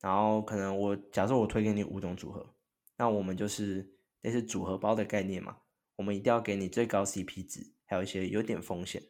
[0.00, 2.54] 然后可能我假设我推给你五种组合，
[2.96, 5.58] 那我们就是那是组合包的概念嘛，
[5.94, 9.00] 我们一定要给你最高 CP 值，还有一些有点风险，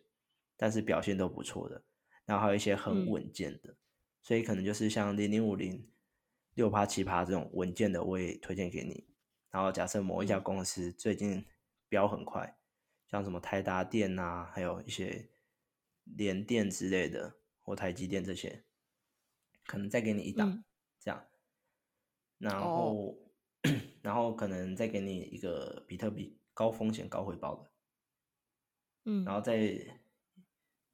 [0.59, 1.83] 但是表现都不错的，
[2.27, 3.77] 然后还有一些很嗯稳健的，
[4.23, 5.91] 所以可能就是像零零五零、
[6.55, 9.07] 六趴七趴这种稳健的，我也推荐给你。
[9.51, 11.45] 然后假设某一家嗯公司最近
[11.89, 12.59] 飙很快，
[13.09, 15.29] 像什么台达电呐、还有一些
[16.05, 18.65] 联电之类的，或台积电这些，
[19.65, 20.49] 可能再给你一档。
[20.51, 20.65] 嗯
[21.01, 21.29] 这样，
[22.39, 23.33] 然哦后、
[24.03, 27.73] 然后可能再给你一个比特币高风险高回报的，
[29.05, 30.01] 嗯，然后再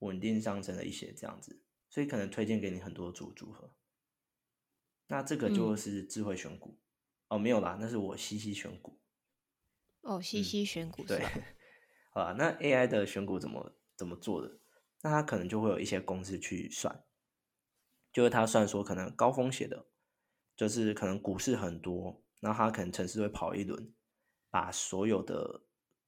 [0.00, 3.74] 稳定上升了一些这样子，所以可能推荐给你很多组组合。
[5.06, 6.78] 那这个就嗯是智慧选股、
[7.28, 9.00] 哦，没有啦，那是我西西选股。
[10.02, 11.30] 哦，西嗯西选股是对吧？，
[12.14, 14.60] 好啦，那 AI 的选股怎么怎么做的？
[15.02, 17.04] 那它可能就会有一些公式去算，
[18.12, 19.88] 就是它算说可能高风险的，
[20.56, 23.92] 就是可能股市很多，然后它可能城市会跑一轮，
[24.48, 25.64] 把所有的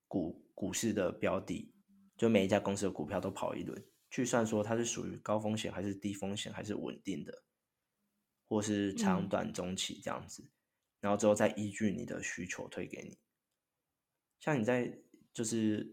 [0.07, 1.75] 股股市的标的，
[2.17, 7.43] 就每一家公司的股票都跑一轮，去算说它是属于高风险还是低风险还是稳定的，
[8.49, 10.49] 或是长嗯短中期这样子，
[11.01, 13.19] 然后之后再依据你的需求推给你。
[14.39, 15.03] 像你在
[15.37, 15.87] 就是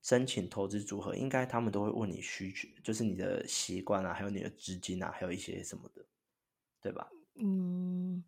[0.00, 6.06] 申请投资组合，应该他们都会问你需求，就是你的习惯啊，还有你的资金啊，还有一些什么的，
[6.80, 7.10] 对吧？
[7.34, 8.22] 嗯，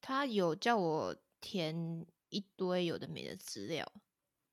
[0.00, 3.92] 他有叫我填一堆有的没的资料，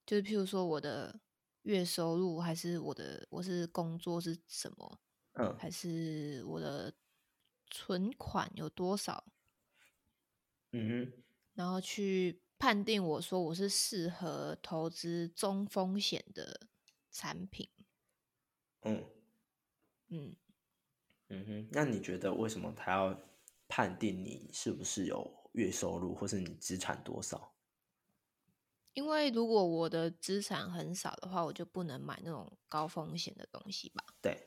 [0.06, 1.22] 就是譬如说我的
[1.62, 5.00] 月收入，还是我的我是工作是什么，
[5.36, 6.94] 嗯，还是我的
[7.70, 9.24] 存款有多少，
[10.74, 16.68] 嗯哼，然后去判定我说我是适合投资中风险的
[17.10, 17.68] 产品。
[18.84, 19.04] 嗯
[20.10, 20.36] 嗯，
[21.30, 23.20] 嗯哼，那你觉得为什么他要
[23.68, 27.52] 判定你是不是有月收入，或是你资产多少？
[28.94, 34.06] 因为如果我的资产很少的话，我就不能买那种高风险的东西吧？
[34.22, 34.38] 对。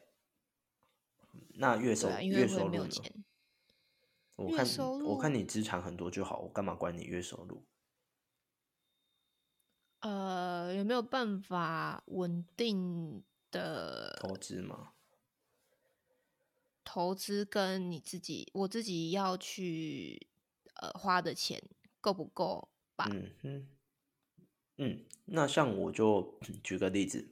[1.57, 2.89] 那月收月收入呢？
[4.37, 4.65] 我看
[5.03, 7.67] 我看你资产很多就好，我干嘛管你月收入？
[10.05, 14.93] 呃，有没有办法稳定的投资吗？
[16.85, 20.29] 投资跟你自己，我自己要去
[20.75, 21.63] 呃花的钱
[22.03, 23.09] 够不够吧？
[23.11, 23.69] 嗯嗯
[24.77, 27.31] 嗯，那像我就举个例子，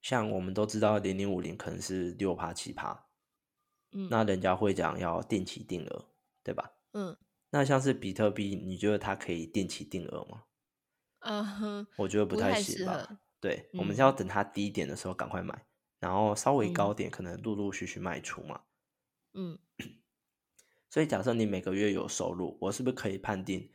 [0.00, 3.06] 像我们都知道零零五零可能是六趴七趴，
[3.92, 6.08] 嗯，那人家会讲要定期定额，
[6.42, 6.72] 对吧？
[6.94, 7.16] 嗯，
[7.50, 10.46] 那像是比特币，你觉得它可以定期定额吗？
[11.22, 13.20] 嗯哼，我觉得不太行吧。
[13.40, 15.66] 对，我们嗯是要等它低点的时候赶快买，
[15.98, 18.62] 然后稍微高点可能陆陆续续卖出嘛。
[19.34, 19.58] 嗯
[20.90, 23.72] 所以假设你每个月有收入，我是不是可以判定，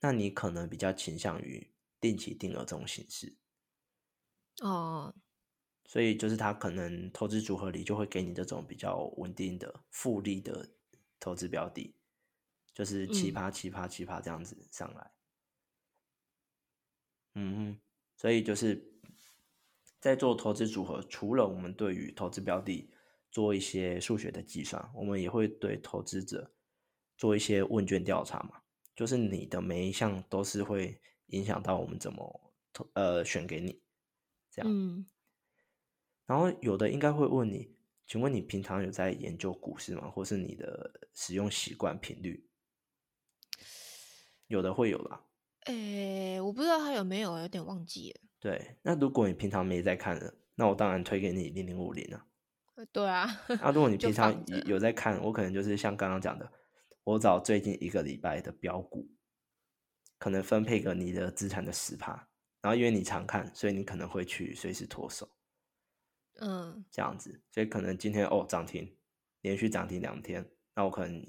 [0.00, 3.36] 那你可能比较倾向于定期定额这种形式？
[4.60, 5.14] 哦，
[5.86, 10.68] 所以就是它可能投资组合里就会给你这种比较稳定的复利的
[11.18, 11.94] 投资标的，
[12.74, 15.10] 就是奇葩奇葩奇葩这样子上来。
[17.40, 17.80] 嗯哼，
[18.16, 18.90] 所以就是
[20.00, 22.90] 在做投资组合，除了我们对于投资标的
[23.30, 26.50] 做一些数学的计算，我们也会对投资者
[27.16, 28.60] 做一些问卷调查嘛，
[28.96, 33.80] 就是你的每一项都是会影响到我们怎么投呃选给你
[34.50, 34.68] 这样。
[34.68, 35.06] 嗯，
[36.26, 37.72] 然后有的应该会问你，
[38.04, 40.10] 请问你平常有在研究股市吗？
[40.10, 42.48] 或是你的使用习惯频率？
[44.48, 45.24] 有的会有啦。
[45.68, 48.20] 诶，我不知道他有没有，有点忘记了。
[48.40, 52.24] 对，那如果你平常没在看的，那我当然推给你零零五零啊。
[52.76, 53.26] 呃对啊，
[53.60, 56.50] 那如果你 平常有有在看，我可能就是像刚刚讲的，
[57.04, 59.10] 我找最近一个礼拜的标股，
[60.18, 62.12] 可能分配个你的资产的十趴，
[62.62, 65.28] 然后因为你常看，所以你可能会去随时脱手
[66.40, 68.96] 嗯这样子，所以可能今天哦涨停，
[69.42, 71.26] 连续涨停两天，那我可能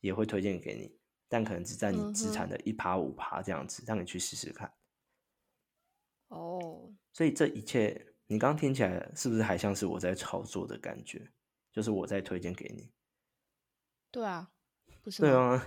[0.00, 0.99] 也会推荐给你，
[1.30, 4.70] 但可能只占你资产的一趴五趴这样子，让你去试试看。
[6.28, 11.30] 哦，所以这一切，你刚刚听起来是不是还像是我在炒作的感觉？
[11.72, 12.90] 就是我在推荐给你，
[14.10, 14.50] 对啊，
[15.02, 15.28] 不是吗？
[15.28, 15.66] 对吗？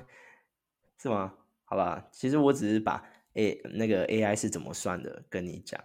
[0.98, 1.38] 是吗？
[1.64, 3.02] 好吧，其实我只是把
[3.36, 5.82] A 那个 AI 是怎么算的跟你讲，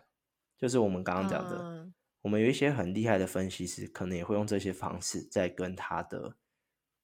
[0.58, 6.36] 就是我们刚刚讲的，嗯我们有一些很厉害的分析师，可能也会用这些方式在跟他的，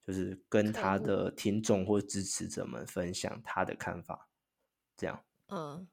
[0.07, 4.29] 就是跟他的听众或支持者们分享他的看法，
[4.97, 5.25] 这样。
[5.49, 5.89] 嗯。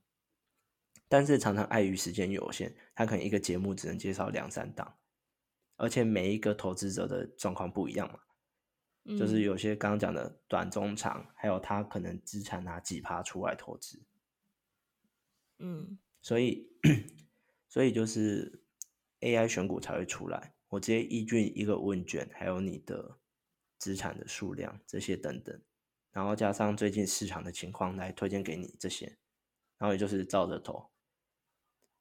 [1.08, 4.98] 但是常常碍于时间有限，他可能一个节目只能介绍两三档，
[5.76, 8.20] 而且每一个投资者的状况不一样嘛，
[9.18, 9.42] 就是嗯。
[9.42, 14.02] 有些刚刚讲的短中长，还有他可能资产拿几趴出来投资，
[15.60, 16.00] 嗯。
[16.22, 16.70] 所以
[17.68, 18.64] 所以就是
[19.22, 23.18] AI 选股才会出来，我直接依据一个问卷，还有你的
[23.82, 25.60] 资产的数量这些等等，
[26.12, 29.18] 然后加上最近市场的情况来推荐给你这些，
[29.80, 30.92] 然后也就是照着投，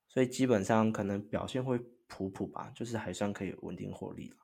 [0.07, 4.37] 所以基本上可能表现会普普吧，就是还算可以稳定获利了。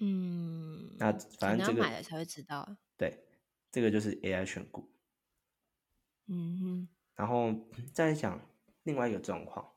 [0.00, 2.76] 嗯，那反正这个买了才会知道啊。
[2.96, 3.24] 对，
[3.70, 4.92] 这个就是 AI 选股，
[6.26, 7.54] 嗯哼，然后
[7.94, 8.40] 再讲
[8.82, 9.72] 另外一个状况，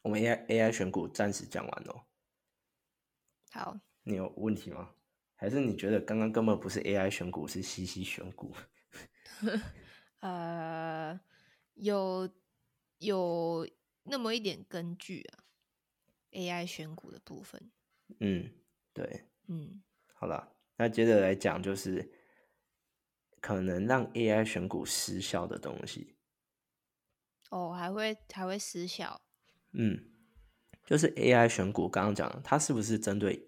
[0.00, 2.06] 我们 AI AI 选股暂时讲完了，
[3.50, 4.92] 好，你有问题吗？
[5.34, 8.54] 还是你觉得刚刚根本不是 AI 选股，是 C C 选股？
[10.20, 11.20] 呃，
[11.74, 12.30] 有
[12.98, 13.68] 有
[14.04, 15.44] 那么一点根据啊
[16.30, 17.70] ，AI 选股的部分。
[18.20, 18.50] 嗯，
[18.94, 19.82] 对，嗯
[20.14, 22.10] 好了，那接着来讲就是
[23.40, 26.16] 可能让 AI 选股失效的东西。
[27.50, 29.20] 哦，还会还会失效。
[29.72, 30.08] 嗯，
[30.86, 33.45] 就是 AI 选股，刚刚讲的，它是不是针对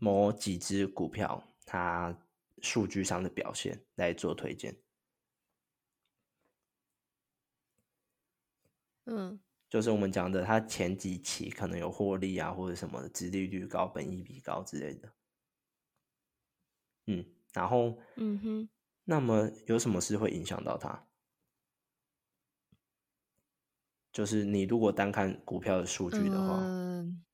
[0.00, 2.16] 某几只股票它
[2.60, 4.76] 数据上的表现来做推荐？
[9.04, 15.12] 嗯就是我们讲的，它前几期可能有获利啊，或者什么的，殖利率高、本益比高之类的。
[17.06, 18.68] 嗯，然后，嗯哼，
[19.04, 21.08] 那么有什么事会影响到它？
[24.12, 27.24] 就是你如果单看股票的数据的话，嗯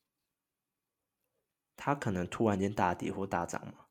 [1.79, 3.87] 它可能突然间大跌或大涨嘛。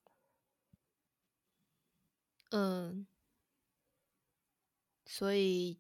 [2.52, 3.08] 嗯，
[5.06, 5.80] 所以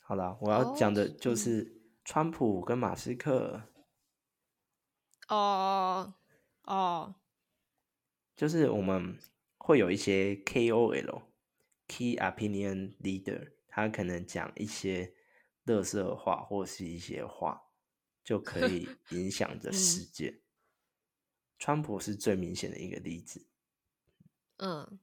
[0.00, 3.68] 好了，我要讲的就是川普跟马斯克，
[5.28, 6.14] 哦
[6.62, 7.14] 哦，
[8.34, 9.18] 就是我们
[9.58, 15.14] 会有一些 KOL（Key Opinion Leader），他可能讲一些
[15.64, 17.70] 乐色话或是一些话，
[18.22, 20.43] 就可以影响着 世界。
[21.64, 23.46] 川普是最明显的一个例子。
[24.58, 24.98] 嗯，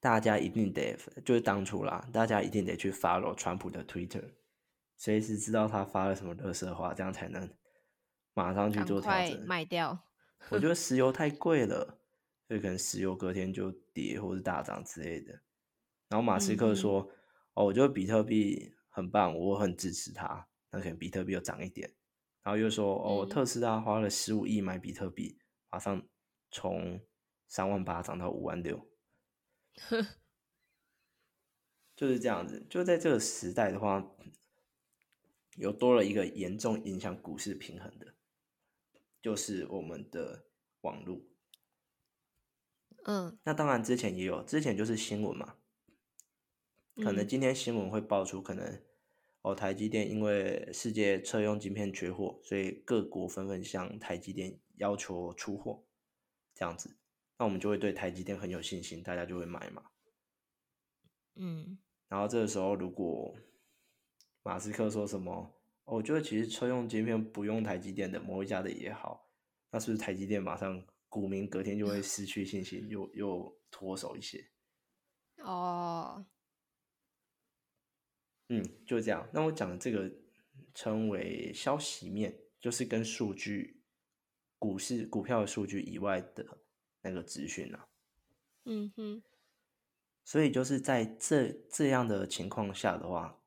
[0.00, 0.94] 大家一定得
[1.24, 4.22] 就是当初啦，大家一定得去 follow 川普的 Twitter，
[4.98, 7.48] 随时知道他发了什么乐色话，这样才能
[8.34, 9.42] 马上去做调整。
[9.46, 9.98] 卖掉。
[10.50, 12.02] 我觉得 石油太贵了，
[12.46, 15.32] 所以可能石油隔天就跌或是大涨之类的。
[16.10, 17.10] 然后马斯克说
[17.56, 21.90] ：“哦，我觉得比特币很棒，我很支持它。”那可能比特币又涨一点。
[22.42, 25.38] 然后又说：“哦，特斯拉花了十五亿买比特币，
[25.72, 26.06] 马上
[26.50, 27.00] 从
[27.48, 28.88] 三万八涨到五万六。
[31.96, 32.64] ”就是这样子。
[32.70, 34.14] 就在这个时代的话，
[35.56, 38.14] 有多了一个严重影响股市平衡的。
[39.22, 40.46] 就是我们的
[40.80, 41.22] 网络，
[43.04, 45.58] 嗯，那当然之前也有，之前就是新闻嘛，
[46.96, 48.82] 可能今天新闻会爆出，可能
[49.42, 55.86] 哦台积电因为世界车用晶片缺货，所以各国纷纷向台积电要求出货，
[56.52, 56.98] 这样子，
[57.38, 59.84] 那我们就会对台积电很有信心，大家就会买嘛，
[61.36, 61.78] 嗯，
[62.08, 63.32] 然后这个时候如果
[64.42, 65.54] 马斯克说什么？
[65.84, 69.30] 我觉得其实车用晶片不用台积电的某一家的也好，
[69.70, 74.48] 那是不是台积电马上股民隔天就会失去信心，又又脱手一些？
[75.38, 76.24] 哦，
[78.48, 79.28] 嗯，就这样。
[79.32, 80.10] 那我讲的这个
[80.74, 83.81] 称为消息面，就是跟数据、
[84.62, 86.58] 股市股票的数据以外的
[87.00, 87.88] 那个资讯啊。
[88.64, 89.22] 嗯哼。
[90.24, 93.38] 所以就是在这这样的情况下的话。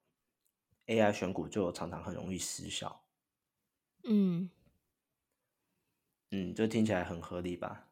[0.88, 3.04] AI 选股就常常很容易失效，
[4.04, 4.52] 嗯，
[6.30, 7.90] 嗯，这听起来很合理吧？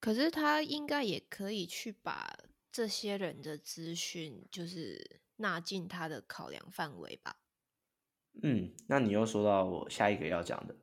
[0.00, 2.36] 可是他应该也可以去把
[2.72, 7.36] 这些人的资讯，就是纳进他的考量范围吧？
[8.42, 10.74] 嗯，那你又说到我下一个要讲的，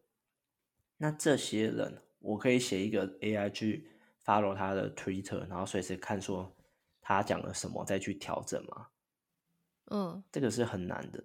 [1.02, 3.90] 那这些人，我可以写一个 AI 去
[4.24, 6.56] follow 他的 Twitter，然后随时看说
[7.02, 8.90] 他讲了什么，再去调整吗？
[9.92, 11.24] 嗯，这个是很难的。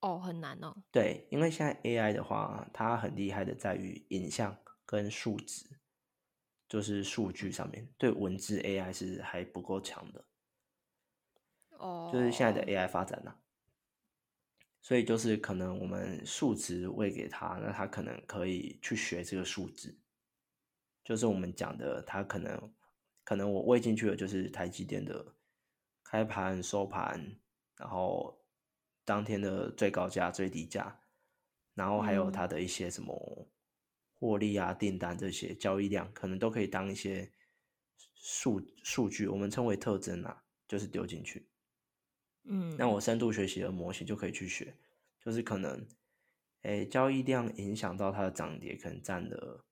[0.00, 0.74] 哦，很难哦。
[0.90, 4.56] 对，因为现在 AI 的话，它很厉害的在于影像
[4.86, 5.66] 跟数值，
[6.68, 10.24] 就是数据上面，对文字 AI 是还不够强的。
[11.78, 12.10] 哦。
[12.12, 13.36] 就是现在的 AI 发展呢，
[14.82, 19.96] 所以就是可能我们数值喂给他，那他可能可以去学这个数值。
[21.02, 22.74] 就是我们讲的，他可能
[23.24, 25.34] 可能我喂进去的就是台积电的
[26.04, 27.34] 开盘、收盘，
[27.76, 28.38] 然后。
[29.04, 30.96] 当天的最高价、最低价，
[31.74, 33.48] 然后还有它的一些什么
[34.14, 37.28] 获利啊、订单这些交易量，可能都可以当一些
[38.14, 41.48] 数数据，我们称为特征啊，就是丢进去。
[42.44, 44.74] 嗯，那我深度学习的模型就可以去学，
[45.20, 45.86] 就是可能，
[46.62, 49.64] 哎，交易量影响到它的涨跌，可能占了，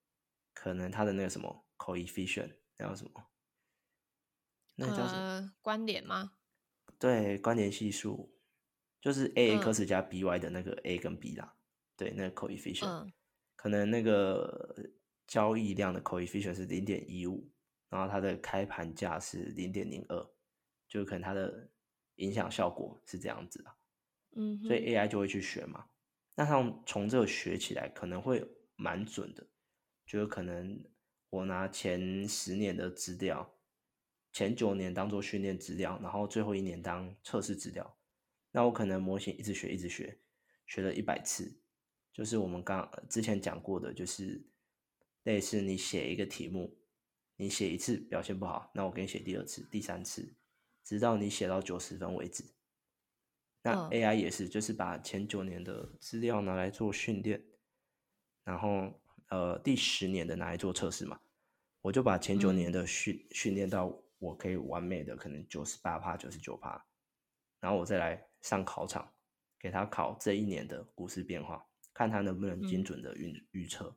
[0.55, 3.27] 可能它的那个什么 coefficient，那叫什么？
[4.77, 5.53] 那叫什么？
[5.61, 6.33] 关联吗？
[6.99, 8.37] 对，关联系数。
[9.03, 11.57] 就是 a x 加 b y 的那个 a 跟 b 啦，
[11.97, 13.11] 对，那个 coefficient，
[13.57, 14.77] 可能那个
[15.27, 17.51] 交易量的 coefficient 是零点一五，
[17.89, 20.31] 然后它的开盘价是零点零二，
[20.87, 21.71] 就可能它的
[22.21, 23.75] 影响效果是这样子的，
[24.37, 25.87] 嗯，所以 AI 就会去学嘛，
[26.37, 28.47] 那他从这个学起来可能会
[28.77, 29.47] 蛮准的，
[30.07, 30.83] 就是可能
[31.31, 33.55] 我拿前十年的资料，
[34.33, 37.99] 前九年当做训练资料，然后最后一年当测试资料。
[38.53, 40.19] 那我可能模型一直学，一直学，
[40.67, 41.61] 学了一百次，
[42.13, 44.45] 就是我们刚之前讲过的，就是
[45.23, 46.77] 类似你写一个题目，
[47.37, 50.35] 你写一次表现不好，那我给你写第二次、第三次，
[50.85, 52.45] 直到你写到九十分为止。
[53.63, 57.43] 那 AI 也是，就是把前九年的资料拿来做训练，
[58.45, 61.21] 然后呃第十年的拿来做测试嘛，
[61.81, 66.87] 我就把前九年的训训练到我可以完美的可能九十八趴、九十九趴，
[67.61, 68.27] 然后我再来。
[68.43, 69.13] 上考场，
[69.59, 73.95] 给他考这一年的股市变化，看他能不能精准的预预测。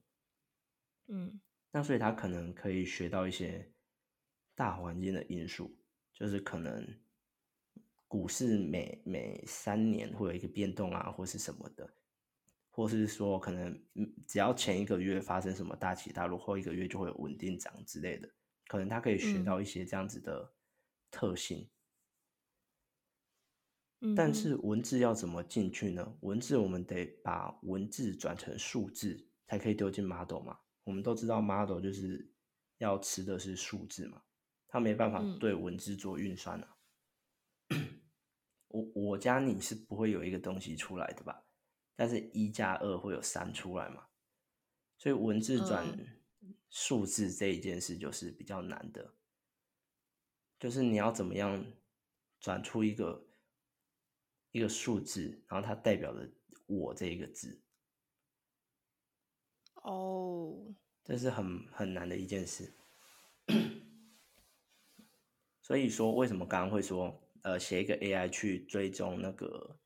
[1.07, 1.39] 嗯，
[1.71, 3.71] 那所以他可能可以学到一些
[4.53, 5.73] 大环境的因素，
[6.13, 6.87] 就是可能
[8.07, 11.93] 股市每每三年会有一个变动啊，或是什么的，
[12.69, 13.83] 或是说可能
[14.27, 18.29] 只要前一个月发生什么大起大落，后一个月就会有稳定涨之类的，
[18.67, 20.53] 可能他可以学到一些这样子的
[21.09, 21.69] 特性。
[24.17, 26.17] 但是文字要怎么进去呢？
[26.19, 30.59] 文字我们得把文字转成数字，才可以丢进 model 嘛。
[30.83, 32.29] 我们都知道 model 就是
[32.79, 34.21] 要吃的是数字嘛，
[34.73, 36.77] 它没办法嗯对文字做运算啊。
[38.69, 41.45] 我我加你是不会有一个东西出来的吧？
[41.95, 44.07] 但是一加二会有三出来嘛？
[44.97, 45.87] 所以文字转
[46.41, 49.13] 嗯数字这一件事就是比较难的，
[50.59, 51.63] 就是你要怎么样
[52.39, 53.27] 转出一个
[54.53, 56.27] 一个数字，然后它代表了
[56.65, 57.61] 我这一个字，
[59.83, 62.73] 哦，这是很很难的一件事。
[65.63, 69.79] 所以说，为什么刚刚会说，呃，写一个 AI 去追踪那个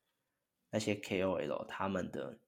[0.70, 2.38] 那些 KOL 他们的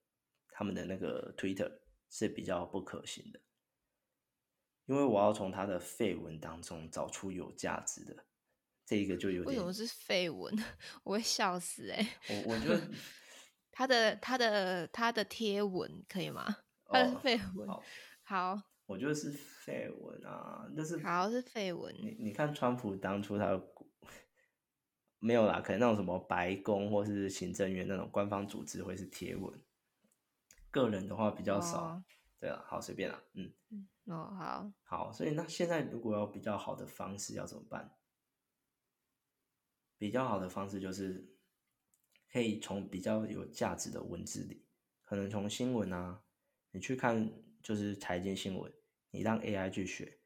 [0.49, 1.73] 他们的那个 Twitter
[2.11, 3.41] 是比较不可行的，
[4.87, 8.25] 因为我要从他的废文当中找出有价值的，
[8.85, 10.53] 这一个就有点为什么是绯闻？
[11.05, 12.91] 我会笑死哎、我我觉得
[13.71, 16.45] 他的他的他的贴文可以吗？
[16.87, 17.83] 他的哦绯闻，好，
[18.25, 23.63] 好我觉得是废文啊，就是好是绯闻，你你看川普当初他
[25.21, 29.63] 没有啦，可能那种什么白宫或是行政院那种官方组织会是贴文，
[30.73, 31.85] 个人的话比较少。
[31.85, 32.05] 哦
[32.41, 33.53] 对啊，好随便啦，嗯，
[34.07, 37.95] 哦好，好，所以那现在如果要比较好的方式要怎么办？
[39.99, 41.37] 比较好的方式就是
[42.33, 44.65] 可以从比较有价值的文字里，
[45.05, 46.23] 可能从新闻啊，
[46.71, 47.31] 你去看
[47.63, 48.73] 就是财经新闻，
[49.11, 50.19] 你让 AI 去学，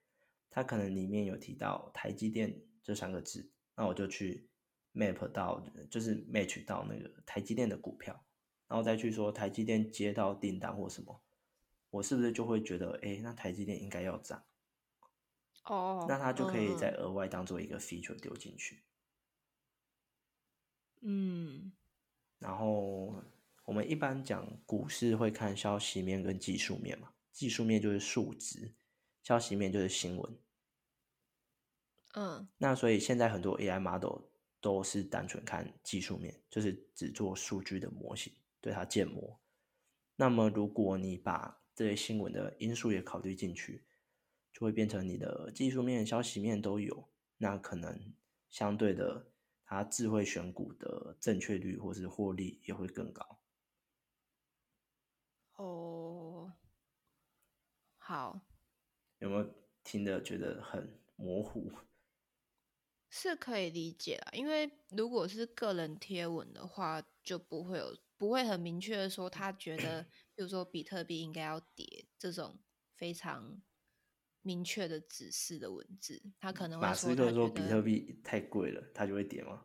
[0.50, 4.48] 它可能里面有提到台积电这三个字，那我就去
[4.94, 8.24] map 到，就是 match 到那个台积电的股票，
[8.68, 11.22] 然后再去说台积电接到订单或什么，
[11.90, 14.44] 我是不是就会觉得，哎，那台积电应该要涨，
[15.64, 16.78] 哦，那它就可以嗯。
[16.78, 18.84] 再额外当做一个 feature 丢进去。
[21.00, 21.72] 嗯。
[22.38, 23.22] 然后
[23.64, 28.74] 我们一般讲股市会看消息面跟技术面嘛，技术面就是数值，
[29.22, 30.38] 消息面就是新闻。
[32.14, 34.22] 嗯那所以现在很多 AI model
[34.60, 39.40] 都是单纯看技术面，就是只做数据的模型，对它建模。
[40.14, 43.84] 那么如果你把这些新闻的因素也考虑进去，
[44.52, 48.14] 就会变成你的技术面、消息面都有，那可能
[48.48, 49.32] 相对的，
[49.64, 53.40] 它智慧选股的正确率或是获利也会更高。
[55.56, 56.52] 哦，
[58.06, 58.38] 好，
[59.20, 61.72] 有没有听的觉得很模糊？
[63.08, 70.02] 是可以理解啦，因为如果是个人贴文的话，就不会有不会很明确的说他觉得，
[70.36, 72.60] 比如说比特币应该要跌这种
[72.94, 73.62] 非常
[74.42, 79.64] 明确的指示的文字，他可能会马说斯克说比特币太贵了，它就会跌吗？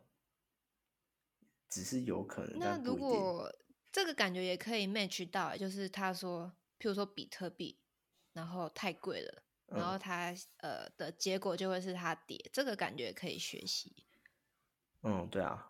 [1.68, 2.96] 只是有可能，那如。
[2.96, 3.54] 果
[3.92, 7.79] 这个感觉也可以 match 到欸，就是他说，譬如说比特币，
[8.32, 14.06] 然后太贵了，然后嗯他呃的结果就会是他跌，这个感觉可以学习。
[15.02, 15.66] 嗯，对啊。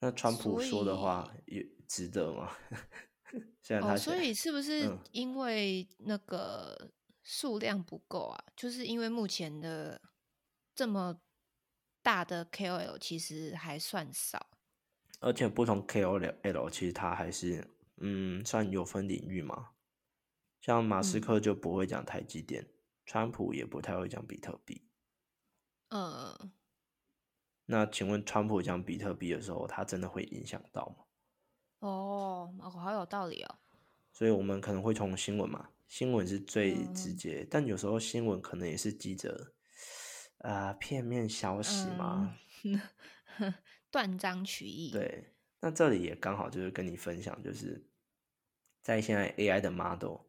[0.00, 2.56] 那川普说的话也值得吗？
[3.62, 6.90] 现在他哦，所以是不是嗯因为那个
[7.22, 8.44] 数量不够啊？
[8.54, 10.00] 就是因为目前的
[10.74, 11.20] 这么
[12.02, 14.46] 大的 KOL 其实还算少。
[15.20, 17.66] 而且不同 KOL 其实它还是
[17.96, 19.70] 嗯算有分领域嘛。
[20.66, 22.66] 像马斯嗯克就不会讲台积电，
[23.04, 24.84] 川普也不太会讲比特币。
[25.90, 26.50] 嗯，
[27.66, 31.04] 那请问川普讲比特币的时候，他真的会影响到吗？
[31.78, 33.58] 哦，哦，好有道理哦。
[34.10, 39.54] 所以我们可能会从新闻嘛，新闻是最直嗯接，但有时候新闻可能也是记者
[40.38, 42.36] 啊、呃片面消息嘛。
[42.64, 42.82] 嗯，
[43.88, 47.88] 断章取义。，对，那这里也刚好就是跟你分享，就是
[48.82, 50.26] 在现在 AI 的 model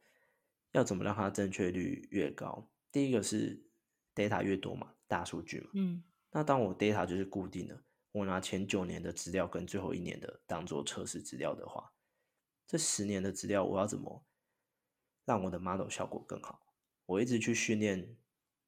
[0.78, 2.70] 要怎么让它正确率越高。
[2.92, 3.60] 第一个是
[4.14, 5.72] data 越多嘛，大数据嘛。
[5.74, 11.92] 嗯那当我 data 就是固定的，我拿前九年的资料跟最后一年的当做测试资料的话，
[12.68, 14.24] 这十年的资料我要怎么
[15.26, 16.62] 让我的 model 效果更好？
[17.08, 18.16] 我一直去训练，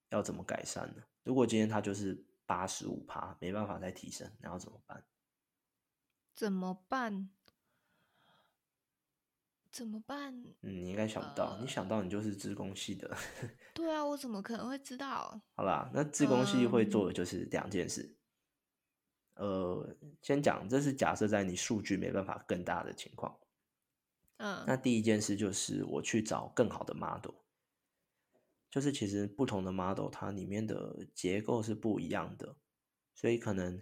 [0.10, 1.04] 要怎么改善呢？
[1.24, 5.06] 如果今天它就是八十五趴，没办法再提升，那要怎么办？
[6.34, 7.30] 怎么办？
[9.72, 10.34] 怎么办？
[10.62, 13.16] 嗯，你应该想不到，你想到你就是自工系的。
[13.74, 15.40] 对啊，我怎么可能会知道？
[15.56, 18.16] 好啦，那自工系会做嗯的就是两件事。
[19.36, 23.40] 呃，先讲，这是假设在你数据没办法更大的情况。
[24.38, 27.36] 嗯那嗯第一件事就是我去找更好的 model，
[28.70, 32.56] 就是其实不同的 model 它里面的结构是不一样的，
[33.14, 33.82] 所以可能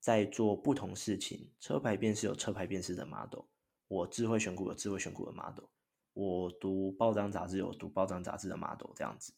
[0.00, 3.44] 在做不同事情，车牌辨识有车牌辨识的 model，
[3.88, 5.66] 我智慧选股有智慧选股的 model，
[6.12, 9.34] 我读报章杂志有读报章杂志的 model 这样子。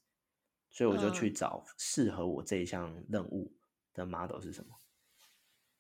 [0.71, 3.57] 所以我就去找适合我这一项任务
[3.95, 4.79] 的 model 是什么。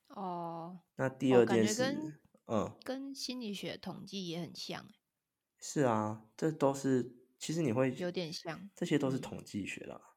[0.08, 4.94] 哦，那第哦二件事，嗯，跟心理学统计也很像欸，
[5.60, 10.16] 是啊，这都是其实你会有点像，这些都是嗯统计学啦。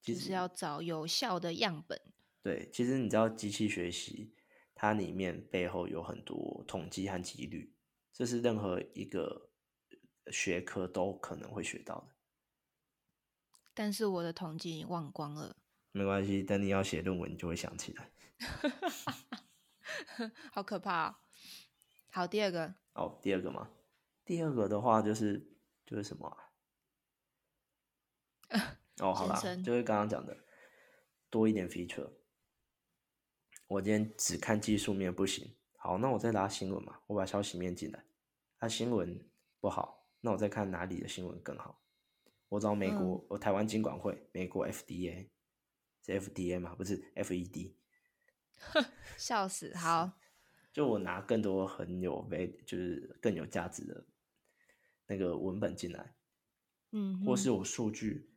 [0.00, 2.00] 其实就是要找有效的样本。
[2.40, 4.32] 对，其实你知道机器学习，
[4.80, 7.74] 它里面背后有很多统计和几率，
[8.14, 9.50] 这是任何一个
[10.32, 12.08] 学科都可能会学到的。
[13.74, 15.54] 但是我的统计忘光了，
[15.92, 18.10] 没关系，等你要写论文，你就会想起来。
[20.50, 21.16] 好可怕哦。
[22.08, 23.70] 好，第二个，哦，第二个嘛，
[24.24, 25.46] 第二个的话就是
[25.84, 26.26] 就是什么
[28.48, 28.78] 啊？
[29.00, 30.34] 哦，好啦，就是刚刚讲的
[31.28, 32.10] 多一点 feature。
[33.70, 38.04] 我今天只看技术面不行，好，那我再拉新闻嘛，我把消息面进来。
[38.58, 39.24] 那、新闻
[39.60, 41.80] 不好，那我再看哪里的新闻更好。
[42.48, 45.28] 我找美国，我台湾经管会，美国 FDA
[46.04, 46.74] 是 FDA 嘛？
[46.74, 47.74] 不是 FED。
[49.16, 49.72] 笑死。
[49.76, 50.18] 好，
[50.72, 54.04] 就我拿更多很有 v 就是更有价值的
[55.06, 56.16] 那个文本进来，
[56.90, 58.32] 嗯，或是我数据，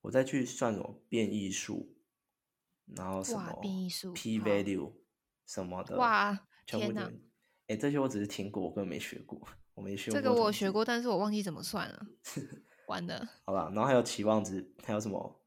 [0.00, 1.94] 我再去算我变异数，
[2.96, 4.92] 然后什么变异数 p value
[5.46, 6.32] 什么的，哇，
[6.66, 7.22] 天哪全部都，
[7.68, 9.40] 哎，这些我只是听过，我根本没学过，
[9.74, 10.20] 我没学过。
[10.20, 10.70] 这个我学。
[10.70, 12.06] 过，但是我忘记怎么算了，
[12.88, 13.28] 完了。
[13.44, 15.44] 好吧，然后还有期望值，还有什么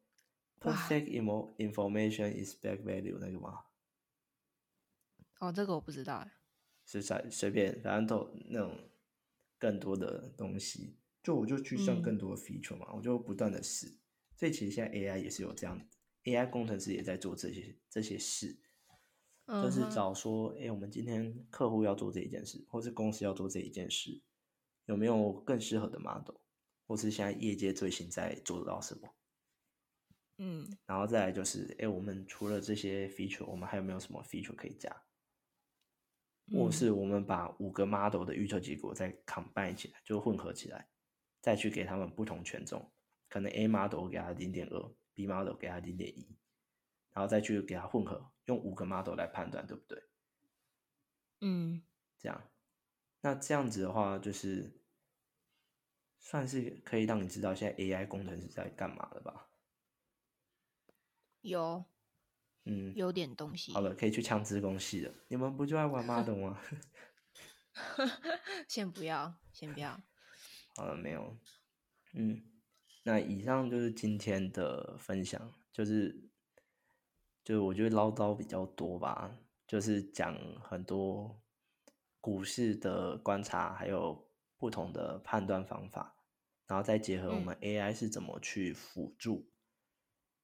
[0.59, 3.65] perfect imo information is back value 那个吗？
[5.39, 6.31] 哦，这个我不知道哎。
[6.85, 8.77] 是随随便，反正都有那种
[9.57, 13.97] 更多的东西，就我就去算嗯更多的 feature 嘛，我就不断的试。
[14.35, 15.79] 所以其实现在 AI 也是有这样
[16.25, 18.59] ，AI 工程师也在做这些这些事，
[19.47, 24.21] 就是找说，哎、我们今天客户要做这一件事，或是公司要做这一件事，
[24.85, 26.35] 有没有更适合的 model，
[26.85, 29.15] 或是现在业界最新在做到什么？
[30.37, 34.89] 嗯然后再来就是，哎，我们除了这些 feature，我们还有没有什么 feature 可以加？
[36.51, 40.89] 或嗯是我们把五个 model 的预测结果再 combine 起来，就混合起来，
[41.41, 42.91] 再去给他们不同权重，
[43.29, 46.37] 可能 A model 我给他零点二，B model 给他零点一，
[47.11, 50.03] 然后再去给他混合，用五个 model 来判断，对不对？
[51.41, 51.81] 嗯，
[52.19, 52.51] 这样，
[53.21, 54.79] 那这样子的话，就是
[56.19, 59.49] 算是可以让你知道现在 AI 工程师在干嘛了吧？
[61.41, 61.85] 有
[62.63, 63.73] 嗯，有点东西。
[63.73, 65.13] 好了，可以去枪支工系了。
[65.27, 66.61] 你们不就爱玩 model 吗？
[68.67, 70.01] 先不要，先不要。
[70.75, 71.37] 好了，没有。
[72.13, 72.41] 嗯，
[73.07, 76.27] 那以上就是今天的分享，就是
[77.43, 79.37] 就是我觉得唠叨比较多吧，
[79.67, 81.39] 就是讲很多
[82.19, 84.27] 股市的观察，还有
[84.57, 86.17] 不同的判断方法，
[86.65, 89.51] 然后再结合我们 AI 是怎么去辅助。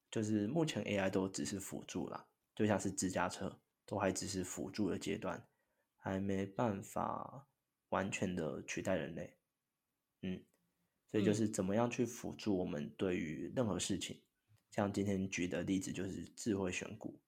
[0.08, 5.48] 就是目前 AI 都只是辅助啦，就像是自驾车，都还只是辅助的阶段，
[5.98, 7.48] 还没办法
[7.88, 9.36] 完全的取代人类。
[10.20, 10.44] 嗯，
[11.12, 14.22] 所以就嗯是怎么样去辅助我们对于任何事情，
[14.70, 17.20] 像今天举的例子就是智慧选股，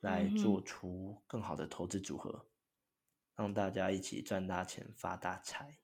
[0.00, 2.46] 来做出更好的投资组合，
[3.34, 5.78] 让大家一起赚大钱发大财。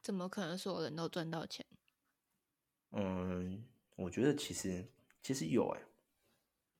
[0.00, 1.66] 怎么可能所有人都赚到钱？
[2.92, 3.66] 嗯，
[3.96, 4.88] 我觉得其实
[5.20, 5.82] 其实有哎、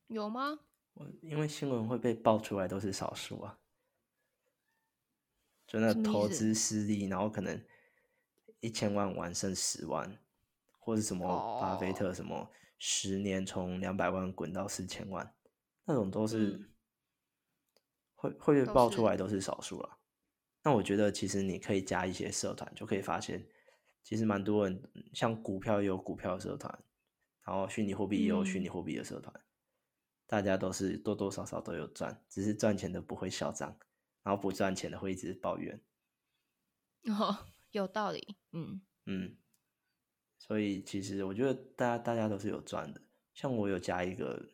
[0.07, 0.59] 有吗？
[0.93, 3.59] 我因为新闻会被爆出来都是少数啊，
[5.67, 7.61] 就那投资失利，然后可能
[8.65, 10.17] 一千万完剩十万，
[10.79, 12.49] 或是什么巴菲哦特什么
[12.79, 15.35] 十年从两百万滚到四千万，
[15.85, 16.69] 那种都是、嗯
[18.17, 19.99] 会会被爆出是来都是少数了。
[20.63, 23.45] 那我觉得其实你可以加一些社团，就可以发现，
[24.01, 24.81] 其实蛮多人
[25.13, 26.83] 像股票也有股票社团，
[27.43, 29.31] 然后虚拟货币也有虚嗯拟货币的社团，
[30.25, 33.77] 大家都是多多少少都有赚，只是赚钱的不会嚣张，
[34.23, 35.79] 然后不赚钱的会一直抱怨。
[37.03, 38.37] 哦，有道理。
[38.51, 39.37] 嗯嗯，
[40.39, 43.01] 所以其实我觉得大家大家都是有赚的。
[43.33, 44.49] 像我有加一个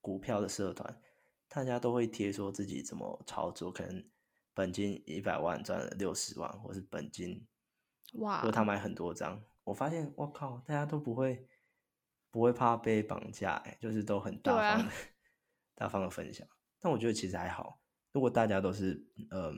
[0.00, 1.00] 股票的社团，
[1.48, 4.04] 大家都会贴说自己怎么操作，可能
[4.52, 7.46] 本金一百万赚了六十万，或是本金，
[8.14, 11.48] 哇如果他买很多张，我发现我靠，大家都不会
[12.30, 14.92] 不会怕被绑架、欸，就是都很大方的、
[15.74, 16.46] 大方的分享。
[16.78, 17.80] 但我觉得其实还好，
[18.12, 19.52] 如果大家都是呃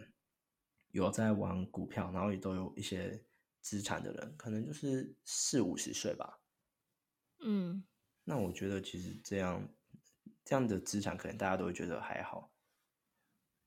[0.99, 3.25] 有在玩股票，然后也都有一些
[3.61, 6.41] 资产的人，可能就是四五十岁吧。
[7.41, 7.85] 嗯
[8.25, 9.69] 那我觉得其实这样
[10.45, 12.53] 这样的资产，可能大家都会觉得还好。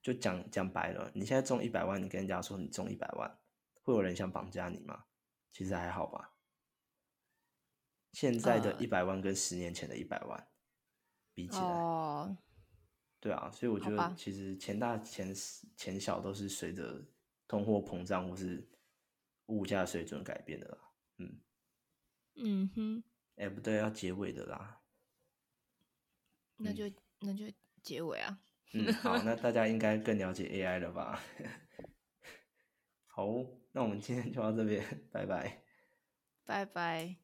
[0.01, 3.39] 就讲讲白了，你现在中一百万，你跟人家说你中一百万，
[3.81, 5.05] 会有人想绑架你吗？
[5.51, 6.35] 其实还好吧。
[8.11, 10.47] 现在的呃一百万跟十年前的一百万
[11.33, 12.37] 比起来，哦，
[13.19, 15.33] 对啊，所以我觉得其实钱大钱
[15.77, 17.05] 钱小都是随着
[17.51, 18.65] 通货膨胀或是
[19.47, 20.77] 物价水准改变的啦。
[21.17, 21.41] 嗯，
[22.35, 23.03] 嗯哼，
[23.35, 24.81] 哎、不对，要结尾的啦。
[26.55, 26.89] 那就
[27.19, 27.51] 那就
[27.83, 28.41] 结尾啊。
[28.71, 31.21] 嗯，好，那大家应该更了解 AI 了吧？
[33.05, 33.27] 好，
[33.73, 34.81] 那我们今天就到这边，
[35.11, 35.61] 拜拜。
[36.45, 37.20] 拜拜。